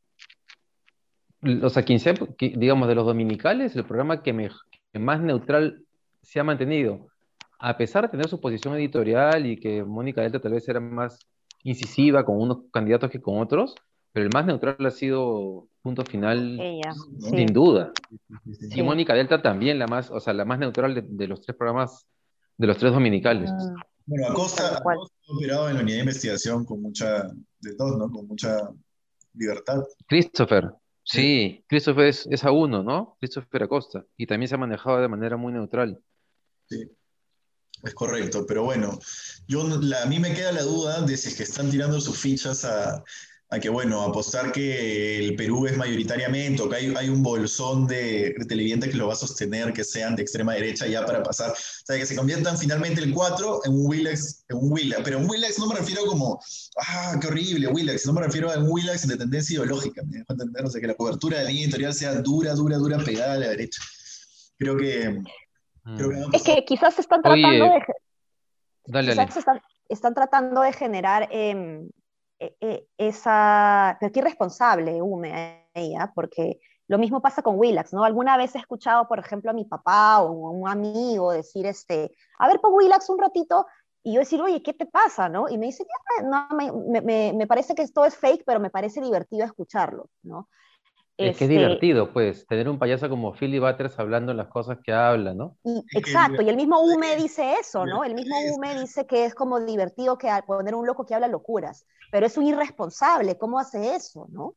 O 1.62 1.70
sea, 1.70 1.84
quien 1.84 2.00
sea, 2.00 2.16
digamos, 2.40 2.88
de 2.88 2.96
los 2.96 3.06
dominicales, 3.06 3.76
el 3.76 3.84
programa 3.84 4.24
que, 4.24 4.50
que 4.92 5.00
más 5.00 5.22
neutral 5.22 5.86
se 6.24 6.40
ha 6.40 6.44
mantenido, 6.44 7.11
a 7.62 7.78
pesar 7.78 8.04
de 8.04 8.10
tener 8.10 8.28
su 8.28 8.42
posición 8.42 8.76
editorial 8.76 9.46
y 9.46 9.60
que 9.60 9.84
Mónica 9.84 10.22
Delta 10.22 10.40
tal 10.40 10.54
vez 10.54 10.68
era 10.68 10.80
más 10.80 11.20
incisiva 11.64 12.26
con 12.26 12.42
unos 12.42 12.64
candidatos 12.74 13.12
que 13.12 13.22
con 13.22 13.40
otros, 13.40 13.76
pero 14.12 14.26
el 14.26 14.32
más 14.34 14.48
neutral 14.48 14.84
ha 14.84 14.90
sido 14.90 15.68
punto 15.84 16.04
final 16.04 16.60
sin 17.20 17.46
duda. 17.54 17.92
Y 18.60 18.82
Mónica 18.82 19.14
Delta 19.14 19.44
también 19.44 19.78
la 19.78 19.86
más, 19.86 20.10
o 20.10 20.20
sea, 20.20 20.34
la 20.34 20.44
más 20.44 20.58
neutral 20.58 21.06
de, 21.08 21.28
los 21.28 21.42
tres 21.42 21.56
programas, 21.56 22.08
de 22.58 22.66
los 22.66 22.78
tres 22.78 22.94
dominicales. 22.94 23.52
Ah. 23.54 23.76
Bueno, 24.08 24.28
Acosta, 24.30 24.78
ha 24.80 25.36
operado 25.36 25.70
en 25.70 25.76
la 25.76 25.82
unidad 25.82 25.98
de 25.98 26.02
investigación 26.02 26.66
con 26.66 26.82
mucha, 26.82 27.28
de 27.60 27.76
todo, 27.78 27.96
¿no? 27.96 28.10
Con 28.10 28.28
mucha 28.28 28.72
libertad. 29.36 29.84
Christopher, 30.08 30.74
sí, 31.04 31.64
Christopher 31.68 32.08
es, 32.08 32.28
es 32.32 32.44
a 32.44 32.52
uno, 32.52 32.82
¿no? 32.82 33.18
Christopher 33.20 33.64
Acosta. 33.64 34.04
Y 34.18 34.26
también 34.26 34.50
se 34.50 34.56
ha 34.56 34.58
manejado 34.58 35.00
de 35.00 35.08
manera 35.08 35.38
muy 35.38 35.54
neutral. 35.54 36.02
Sí. 36.68 36.90
Es 37.84 37.94
correcto, 37.96 38.46
pero 38.46 38.64
bueno, 38.64 39.00
yo, 39.48 39.62
a 39.64 40.06
mí 40.06 40.20
me 40.20 40.34
queda 40.34 40.52
la 40.52 40.62
duda 40.62 41.02
de 41.02 41.18
si 41.18 41.30
es 41.30 41.36
que 41.36 41.44
están 41.44 41.72
tirando 41.72 42.00
sus 42.00 42.18
fichas 42.18 42.64
a, 42.64 43.04
que, 43.60 43.70
bueno, 43.70 44.02
apostar 44.02 44.54
que 44.54 45.20
el 45.20 45.36
Perú 45.36 45.66
es 45.68 45.76
mayoritariamente, 45.76 46.62
o 46.62 46.70
que 46.70 46.76
hay, 46.76 47.10
un 47.10 47.22
bolsón 47.22 47.86
de, 47.86 48.34
televidentes 48.48 48.92
que 48.92 48.98
lo 48.98 49.08
va 49.08 49.14
a 49.14 49.18
sostener, 49.18 49.74
que 49.74 49.84
sean 49.84 50.16
de 50.16 50.22
extrema 50.22 50.54
derecha 50.54 50.88
ya 50.88 51.06
para 51.06 51.22
pasar. 51.22 51.52
O 51.52 51.56
sea, 51.86 51.98
que 51.98 52.06
se 52.06 52.16
conviertan 52.16 52.58
finalmente 52.58 53.02
el 53.02 53.14
4 53.14 53.62
en 53.66 53.74
un 53.74 53.88
Willax, 53.88 54.46
en 54.48 54.58
un. 54.58 54.80
Pero 55.04 55.20
un 55.20 55.30
Willax 55.30 55.60
no 55.60 55.68
me 55.68 55.76
refiero 55.76 56.06
como, 56.06 56.40
ah, 56.78 57.18
qué 57.20 57.28
horrible, 57.28 57.68
Willax. 57.68 58.06
No 58.06 58.14
me 58.14 58.22
refiero 58.22 58.50
a 58.50 58.58
un 58.58 58.70
Willax 58.70 59.06
de 59.06 59.18
tendencia 59.18 59.56
ideológica. 59.56 60.02
Me 60.04 60.24
entender, 60.30 60.64
o 60.64 60.70
sea, 60.70 60.80
que 60.80 60.88
la 60.88 60.96
cobertura 60.96 61.40
de 61.40 61.44
la 61.44 61.50
línea 61.50 61.92
sea 61.92 62.22
dura, 62.22 62.54
dura, 62.54 62.78
dura, 62.78 63.04
pegada 63.04 63.34
a 63.34 63.38
la 63.38 63.50
derecha. 63.50 63.82
Creo 64.58 64.78
que 64.78 65.22
Mm. 65.84 66.34
es 66.34 66.44
que 66.44 66.64
quizás 66.66 66.98
están 67.00 67.22
tratando 67.22 67.66
de... 67.66 67.82
Están, 69.90 70.14
tratando 70.14 70.62
de 70.62 70.74
generar 70.74 71.28
em, 71.32 71.90
e, 72.40 72.56
e, 72.62 72.88
esa... 72.98 73.98
Pero 74.00 74.12
qué 74.12 74.20
irresponsable, 74.20 75.02
Ume, 75.02 75.70
ella, 75.74 76.12
porque 76.16 76.60
lo 76.88 76.98
mismo 76.98 77.22
pasa 77.22 77.42
con 77.42 77.58
Willax, 77.58 77.94
¿no? 77.94 78.04
Alguna 78.04 78.38
vez 78.38 78.56
he 78.56 78.58
escuchado, 78.58 79.08
por 79.08 79.20
ejemplo, 79.20 79.52
a 79.52 79.54
mi 79.54 79.66
papá 79.66 80.22
o 80.22 80.48
a 80.48 80.52
un 80.52 80.68
amigo 80.68 81.32
decir, 81.32 81.66
este, 81.66 82.12
a 82.38 82.48
ver, 82.48 82.60
pon 82.60 82.74
Willax 82.74 83.10
un 83.10 83.20
ratito, 83.20 83.66
Y 84.04 84.14
yo 84.14 84.20
decir, 84.20 84.42
oye, 84.42 84.64
¿qué 84.64 84.74
te 84.74 84.86
pasa? 84.88 85.30
¿no? 85.30 85.48
Y 85.48 85.58
me 85.58 85.68
dice, 85.68 85.86
no, 86.24 86.48
me, 86.56 87.02
me, 87.02 87.34
me, 87.34 87.48
parece 87.48 87.76
que 87.76 87.84
esto 87.84 88.04
es 88.04 88.16
fake, 88.16 88.44
pero 88.46 88.60
me 88.60 88.70
parece 88.70 89.00
divertido 89.00 89.46
escucharlo, 89.46 90.10
¿no? 90.24 90.50
Es 91.30 91.38
que 91.38 91.46
es 91.46 91.50
este 91.52 91.60
divertido, 91.60 92.12
pues, 92.12 92.46
tener 92.48 92.68
un 92.70 92.80
payaso 92.80 93.10
como 93.10 93.34
Philly 93.34 93.60
Butters 93.60 93.98
hablando 94.00 94.34
las 94.34 94.48
cosas 94.48 94.80
que 94.84 94.92
habla, 94.92 95.34
¿no? 95.34 95.58
exacto, 95.94 96.42
y 96.42 96.50
el 96.50 96.56
mismo 96.56 96.80
Ume 96.82 97.16
dice 97.16 97.56
eso, 97.60 97.86
¿no? 97.86 98.04
El 98.04 98.16
mismo 98.16 98.36
Ume 98.56 98.80
dice 98.80 99.06
que 99.06 99.26
es 99.26 99.36
como 99.36 99.60
divertido 99.60 100.18
que 100.18 100.30
poner 100.46 100.76
un 100.76 100.86
loco 100.86 101.06
que 101.06 101.14
habla 101.14 101.28
locuras, 101.28 101.86
pero 102.12 102.26
es 102.26 102.38
un 102.38 102.48
irresponsable, 102.48 103.38
¿cómo 103.38 103.60
hace 103.60 103.96
eso, 103.96 104.28
no? 104.32 104.56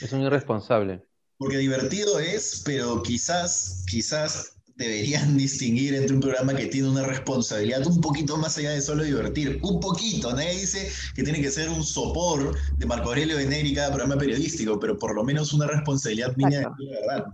Es 0.00 0.12
un 0.12 0.22
irresponsable. 0.22 1.04
Porque 1.36 1.58
divertido 1.58 2.18
es, 2.18 2.62
pero 2.64 3.02
quizás, 3.02 3.84
quizás 3.88 4.53
deberían 4.76 5.36
distinguir 5.38 5.94
entre 5.94 6.14
un 6.14 6.20
programa 6.20 6.54
que 6.54 6.66
tiene 6.66 6.88
una 6.88 7.04
responsabilidad 7.04 7.86
un 7.86 8.00
poquito 8.00 8.36
más 8.36 8.56
allá 8.58 8.70
de 8.70 8.80
solo 8.80 9.04
divertir. 9.04 9.58
Un 9.62 9.80
poquito. 9.80 10.32
Nadie 10.32 10.52
dice 10.52 10.90
que 11.14 11.22
tiene 11.22 11.40
que 11.40 11.50
ser 11.50 11.68
un 11.68 11.82
sopor 11.82 12.56
de 12.76 12.86
Marco 12.86 13.08
Aurelio 13.08 13.36
de 13.36 13.46
Neri 13.46 13.74
cada 13.74 13.88
programa 13.88 14.16
periodístico, 14.16 14.78
pero 14.78 14.98
por 14.98 15.14
lo 15.14 15.24
menos 15.24 15.52
una 15.52 15.66
responsabilidad 15.66 16.36
mínima 16.36 16.74
de 16.78 16.90
verdad. 16.90 17.26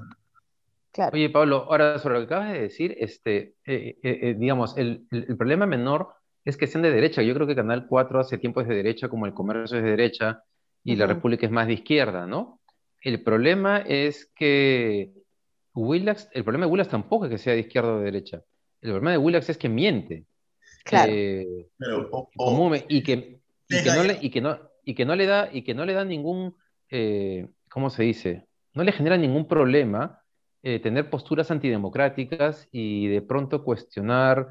Claro. 0.92 1.12
Oye, 1.14 1.31
Pablo, 1.31 1.66
ahora 1.68 1.98
sobre 2.00 2.14
lo 2.14 2.20
que 2.26 2.35
acabas 2.35 2.53
de 2.53 2.62
decir, 2.62 2.96
este, 2.98 3.55
eh, 3.64 3.96
eh, 4.03 4.18
eh, 4.22 4.37
digamos, 4.37 4.76
el, 4.76 5.07
el, 5.12 5.37
problema 5.37 5.64
menor 5.64 6.09
es 6.44 6.57
que 6.57 6.66
sean 6.66 6.83
de 6.83 6.90
derecha. 6.90 7.22
Yo 7.22 7.33
creo 7.33 7.46
que 7.46 7.55
Canal 7.55 7.87
4 7.87 8.18
hace 8.18 8.38
tiempo 8.38 8.61
es 8.61 8.66
de 8.66 8.74
derecha, 8.74 9.09
como 9.09 9.26
el 9.26 9.33
comercio 9.33 9.79
es 9.79 9.85
de 9.85 9.90
derecha 9.90 10.42
y 10.83 10.96
la 10.96 11.07
República 11.07 11.46
es 11.46 11.53
más 11.53 11.68
de 11.68 11.74
izquierda, 11.74 12.26
¿no? 12.26 12.61
El 13.00 13.22
problema 13.22 13.79
es 13.79 14.31
que 14.35 15.12
Willax, 15.74 16.28
el 16.33 16.44
problema 16.44 16.66
de 16.66 16.72
Willax 16.72 16.90
tampoco 16.90 17.26
es 17.26 17.30
que 17.30 17.38
sea 17.38 17.54
de 17.54 17.61
izquierda 17.61 17.94
o 17.94 17.98
de 17.98 18.04
derecha. 18.04 18.42
El 18.80 18.90
problema 18.90 19.12
de 19.12 19.18
Willax 19.18 19.50
es 19.50 19.59
que 19.59 19.68
miente. 19.68 20.24
Claro. 20.85 21.12
y, 22.88 23.02
que, 23.02 23.40
no 23.94 24.02
le, 24.02 24.18
y, 24.20 24.30
que 24.30 24.40
no, 24.40 24.59
y 24.85 24.94
que 24.94 25.04
no 25.04 25.14
le 25.14 25.26
da, 25.26 25.48
y 25.52 25.62
que 25.62 25.74
no 25.74 25.85
le 25.85 25.92
da 25.92 26.04
ningún, 26.04 26.56
eh, 26.88 27.48
¿cómo 27.68 27.90
se 27.90 28.02
dice? 28.02 28.46
No 28.74 28.83
le 28.83 28.92
genera 28.92 29.16
ningún 29.16 29.46
problema 29.46 30.22
eh, 30.62 30.78
tener 30.80 31.09
posturas 31.09 31.50
antidemocráticas 31.50 32.68
y 32.70 33.09
de 33.09 33.22
pronto 33.22 33.64
cuestionar 33.64 34.48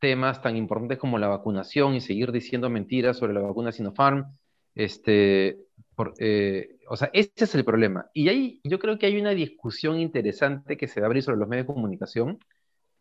temas 0.00 0.42
tan 0.42 0.56
importantes 0.56 0.98
como 0.98 1.18
la 1.18 1.28
vacunación 1.28 1.94
y 1.94 2.00
seguir 2.00 2.32
diciendo 2.32 2.68
mentiras 2.68 3.18
sobre 3.18 3.32
la 3.32 3.40
vacuna 3.40 3.70
Sinopharm. 3.70 4.36
Este, 4.74 5.58
eh, 6.18 6.78
o 6.88 6.96
sea, 6.96 7.10
ese 7.12 7.32
es 7.36 7.54
el 7.54 7.64
problema. 7.64 8.10
Y 8.12 8.28
ahí 8.28 8.60
yo 8.64 8.78
creo 8.78 8.98
que 8.98 9.06
hay 9.06 9.20
una 9.20 9.30
discusión 9.30 10.00
interesante 10.00 10.76
que 10.76 10.88
se 10.88 11.00
va 11.00 11.06
a 11.06 11.08
abrir 11.08 11.22
sobre 11.22 11.38
los 11.38 11.48
medios 11.48 11.66
de 11.66 11.74
comunicación, 11.74 12.38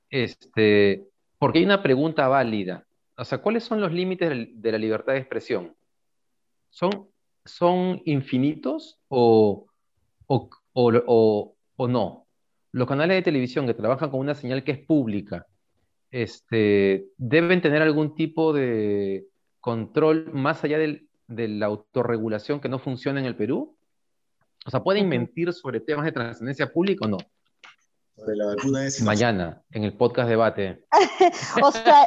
este, 0.10 1.08
porque 1.40 1.60
hay 1.60 1.66
una 1.66 1.82
pregunta 1.84 2.28
válida. 2.28 2.86
O 3.18 3.26
sea, 3.26 3.40
¿cuáles 3.40 3.64
son 3.64 3.82
los 3.82 3.92
límites 3.92 4.30
de 4.54 4.72
la 4.72 4.78
libertad 4.78 5.14
de 5.14 5.20
expresión? 5.20 5.76
¿Son, 6.70 7.10
son 7.46 8.02
infinitos 8.06 9.00
o, 9.08 9.68
o, 10.28 10.50
o, 10.74 11.56
o, 11.76 11.88
no? 11.88 12.28
Los 12.72 12.88
canales 12.88 13.18
de 13.18 13.22
televisión 13.22 13.68
que 13.68 13.74
trabajan 13.74 14.10
con 14.10 14.20
una 14.20 14.36
señal 14.36 14.64
que 14.64 14.72
es 14.72 14.80
pública, 14.80 15.46
este, 16.10 17.06
deben 17.18 17.62
tener 17.62 17.82
algún 17.82 18.16
tipo 18.16 18.54
de 18.54 19.26
control 19.60 20.32
más 20.34 20.64
allá 20.64 20.78
del, 20.78 21.08
de 21.32 21.48
la 21.48 21.68
autorregulación 21.68 22.60
que 22.60 22.70
no 22.70 22.80
funciona 22.80 23.20
en 23.20 23.26
el 23.26 23.36
Perú? 23.36 23.78
O 24.66 24.70
sea, 24.70 24.84
¿pueden 24.84 25.10
mentir 25.10 25.52
sobre 25.54 25.80
temas 25.80 26.06
de 26.06 26.12
trascendencia 26.12 26.72
pública 26.72 27.06
o 27.06 27.10
no? 27.10 27.18
Sobre 28.16 28.36
la 28.36 28.48
vacuna 28.48 28.82
de 28.82 28.92
Mañana, 29.04 29.64
en 29.72 29.84
el 29.84 29.98
podcast 29.98 30.30
debate. 30.30 30.86
o 31.64 31.72
sea, 31.72 32.06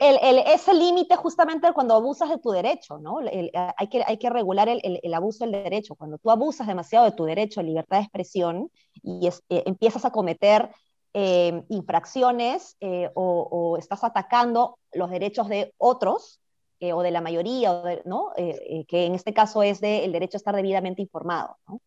el, 0.00 0.38
ese 0.46 0.74
límite 0.74 1.16
justamente 1.16 1.72
cuando 1.72 1.94
abusas 1.94 2.28
de 2.28 2.38
tu 2.38 2.50
derecho, 2.50 2.98
¿no? 2.98 3.18
hay, 3.20 3.88
que, 3.88 4.04
hay 4.06 4.18
que 4.18 4.30
regular 4.30 4.68
el, 4.68 5.14
abuso 5.14 5.44
del 5.44 5.52
derecho. 5.64 5.96
Cuando 5.96 6.18
tú 6.18 6.30
abusas 6.30 6.66
demasiado 6.66 7.06
de 7.06 7.12
tu 7.12 7.24
derecho 7.24 7.60
a 7.60 7.64
libertad 7.64 7.96
de 7.96 8.04
expresión 8.04 8.70
y 9.02 9.26
eh, 9.26 9.62
empiezas 9.66 10.04
a 10.04 10.12
cometer 10.12 10.70
eh, 11.14 11.64
infracciones 11.70 12.76
eh, 12.80 13.10
o, 13.14 13.48
o, 13.50 13.78
estás 13.78 14.04
atacando 14.04 14.78
los 14.92 15.10
derechos 15.10 15.48
de 15.48 15.72
otros, 15.78 16.40
eh, 16.78 16.92
o 16.92 17.02
de 17.02 17.10
la 17.10 17.22
mayoría, 17.22 17.82
¿no? 18.04 18.32
Eh, 18.36 18.54
eh, 18.68 18.84
que 18.86 19.06
en 19.06 19.14
este 19.14 19.32
caso 19.32 19.62
es 19.62 19.80
del 19.80 20.04
el 20.04 20.12
derecho 20.12 20.36
a 20.36 20.40
estar 20.40 20.54
debidamente 20.54 21.00
informado. 21.00 21.56
¿no? 21.66 21.80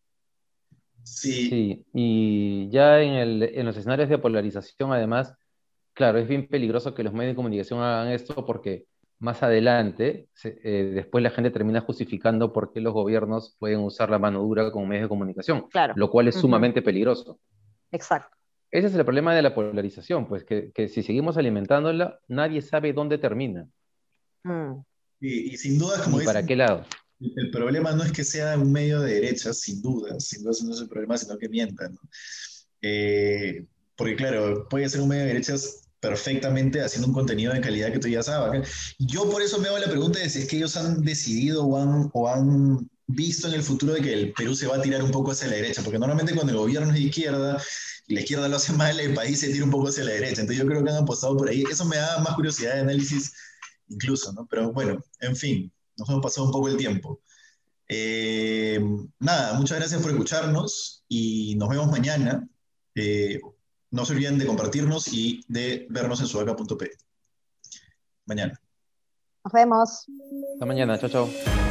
Sí. 1.04 1.48
sí. 1.48 1.86
Y 1.94 2.68
ya 2.70 3.00
en, 3.00 3.12
el, 3.12 3.42
en, 3.42 3.66
los 3.66 3.76
escenarios 3.76 4.08
de 4.08 4.18
polarización, 4.18 4.92
además, 4.92 5.32
claro, 5.92 6.18
es 6.18 6.26
bien 6.26 6.48
peligroso 6.48 6.92
que 6.92 7.04
los 7.04 7.12
medios 7.12 7.32
de 7.32 7.36
comunicación 7.36 7.80
hagan 7.80 8.08
esto 8.08 8.44
porque 8.44 8.86
más 9.20 9.42
adelante, 9.42 10.28
después 10.64 11.22
la 11.22 11.30
gente 11.30 11.50
termina 11.50 11.82
justificando 11.82 12.54
por 12.54 12.72
qué 12.72 12.80
los 12.80 12.94
gobiernos 12.94 13.54
pueden 13.58 13.80
usar 13.80 14.08
la 14.08 14.18
mano 14.18 14.40
dura 14.40 14.72
como 14.72 14.86
medios 14.86 15.04
de 15.04 15.08
comunicación, 15.10 15.68
claro. 15.68 15.92
lo 15.94 16.10
cual 16.10 16.28
es 16.28 16.36
sumamente 16.36 16.80
peligroso. 16.80 17.38
Exacto. 17.92 18.34
Ese 18.70 18.86
es 18.86 18.94
el 18.94 19.04
problema 19.04 19.34
de 19.34 19.42
la 19.42 19.54
polarización, 19.54 20.26
pues 20.26 20.44
que, 20.44 20.72
que 20.72 20.88
si 20.88 21.02
seguimos 21.02 21.36
alimentándola, 21.36 22.18
nadie 22.28 22.62
sabe 22.62 22.94
dónde 22.94 23.18
termina. 23.18 23.68
Mm. 24.44 24.82
Y, 25.20 25.56
sin 25.56 25.78
duda, 25.78 26.02
como 26.02 26.22
¿Para 26.22 26.44
qué 26.44 26.56
lado? 26.56 26.84
El, 27.20 27.50
problema 27.50 27.92
no 27.92 28.02
es 28.02 28.12
que 28.12 28.24
sea 28.24 28.56
un 28.56 28.72
medio 28.72 29.00
de 29.00 29.14
derecha, 29.14 29.52
sin 29.52 29.82
duda, 29.82 30.18
sin 30.18 30.42
duda 30.42 30.56
no 30.64 30.74
es 30.74 30.80
el 30.80 30.88
problema, 30.88 31.18
sino 31.18 31.36
que 31.36 31.48
mientan. 31.48 31.98
Eh, 32.80 33.66
porque 33.94 34.16
claro, 34.16 34.66
puede 34.70 34.88
ser 34.88 35.02
un 35.02 35.08
medio 35.08 35.24
de 35.24 35.28
derechas 35.28 35.82
perfectamente 36.00 36.80
haciendo 36.80 37.08
un 37.08 37.14
contenido 37.14 37.52
de 37.52 37.60
calidad 37.60 37.92
que 37.92 37.98
tú 37.98 38.08
ya 38.08 38.22
sabes. 38.22 38.94
Yo 38.98 39.28
por 39.28 39.42
eso 39.42 39.58
me 39.58 39.68
hago 39.68 39.78
la 39.78 39.90
pregunta 39.90 40.18
de 40.18 40.30
si 40.30 40.40
es 40.40 40.48
que 40.48 40.56
ellos 40.56 40.76
han 40.78 41.02
decidido 41.02 41.64
o 41.64 41.76
han, 41.76 42.10
o 42.14 42.26
han 42.26 42.88
visto 43.06 43.48
en 43.48 43.54
el 43.54 43.62
futuro 43.62 43.92
de 43.92 44.00
que 44.00 44.12
el 44.14 44.32
Perú 44.32 44.54
se 44.54 44.66
va 44.66 44.76
a 44.76 44.82
tirar 44.82 45.02
un 45.02 45.10
poco 45.10 45.32
hacia 45.32 45.48
la 45.48 45.56
derecha, 45.56 45.82
porque 45.82 45.98
normalmente 45.98 46.34
cuando 46.34 46.52
el 46.52 46.58
gobierno 46.58 46.88
es 46.88 46.94
de 46.94 47.00
izquierda 47.00 47.62
y 48.06 48.14
la 48.14 48.20
izquierda 48.20 48.48
lo 48.48 48.56
hace 48.56 48.72
mal, 48.74 48.98
el 48.98 49.12
país 49.12 49.40
se 49.40 49.50
tira 49.50 49.64
un 49.64 49.70
poco 49.70 49.88
hacia 49.88 50.04
la 50.04 50.12
derecha. 50.12 50.40
Entonces 50.40 50.58
yo 50.58 50.66
creo 50.66 50.82
que 50.82 50.90
han 50.90 51.02
apostado 51.02 51.36
por 51.36 51.50
ahí. 51.50 51.62
Eso 51.70 51.84
me 51.84 51.96
da 51.96 52.18
más 52.20 52.34
curiosidad 52.34 52.74
de 52.74 52.80
análisis 52.80 53.32
incluso, 53.90 54.32
¿no? 54.32 54.46
Pero 54.46 54.72
bueno, 54.72 55.04
en 55.20 55.36
fin, 55.36 55.72
nos 55.96 56.08
hemos 56.08 56.22
pasado 56.22 56.46
un 56.46 56.52
poco 56.52 56.68
el 56.68 56.76
tiempo. 56.76 57.20
Eh, 57.88 58.80
nada, 59.18 59.54
muchas 59.54 59.78
gracias 59.78 60.00
por 60.00 60.12
escucharnos 60.12 61.04
y 61.08 61.54
nos 61.56 61.68
vemos 61.68 61.90
mañana. 61.90 62.48
Eh, 62.94 63.40
no 63.90 64.04
se 64.04 64.12
olviden 64.12 64.38
de 64.38 64.46
compartirnos 64.46 65.08
y 65.12 65.44
de 65.48 65.86
vernos 65.90 66.20
en 66.20 66.26
sudaca.p. 66.26 66.90
Mañana. 68.26 68.60
Nos 69.44 69.52
vemos. 69.52 70.06
Hasta 70.54 70.66
mañana, 70.66 70.98
chao, 70.98 71.10
chao. 71.10 71.69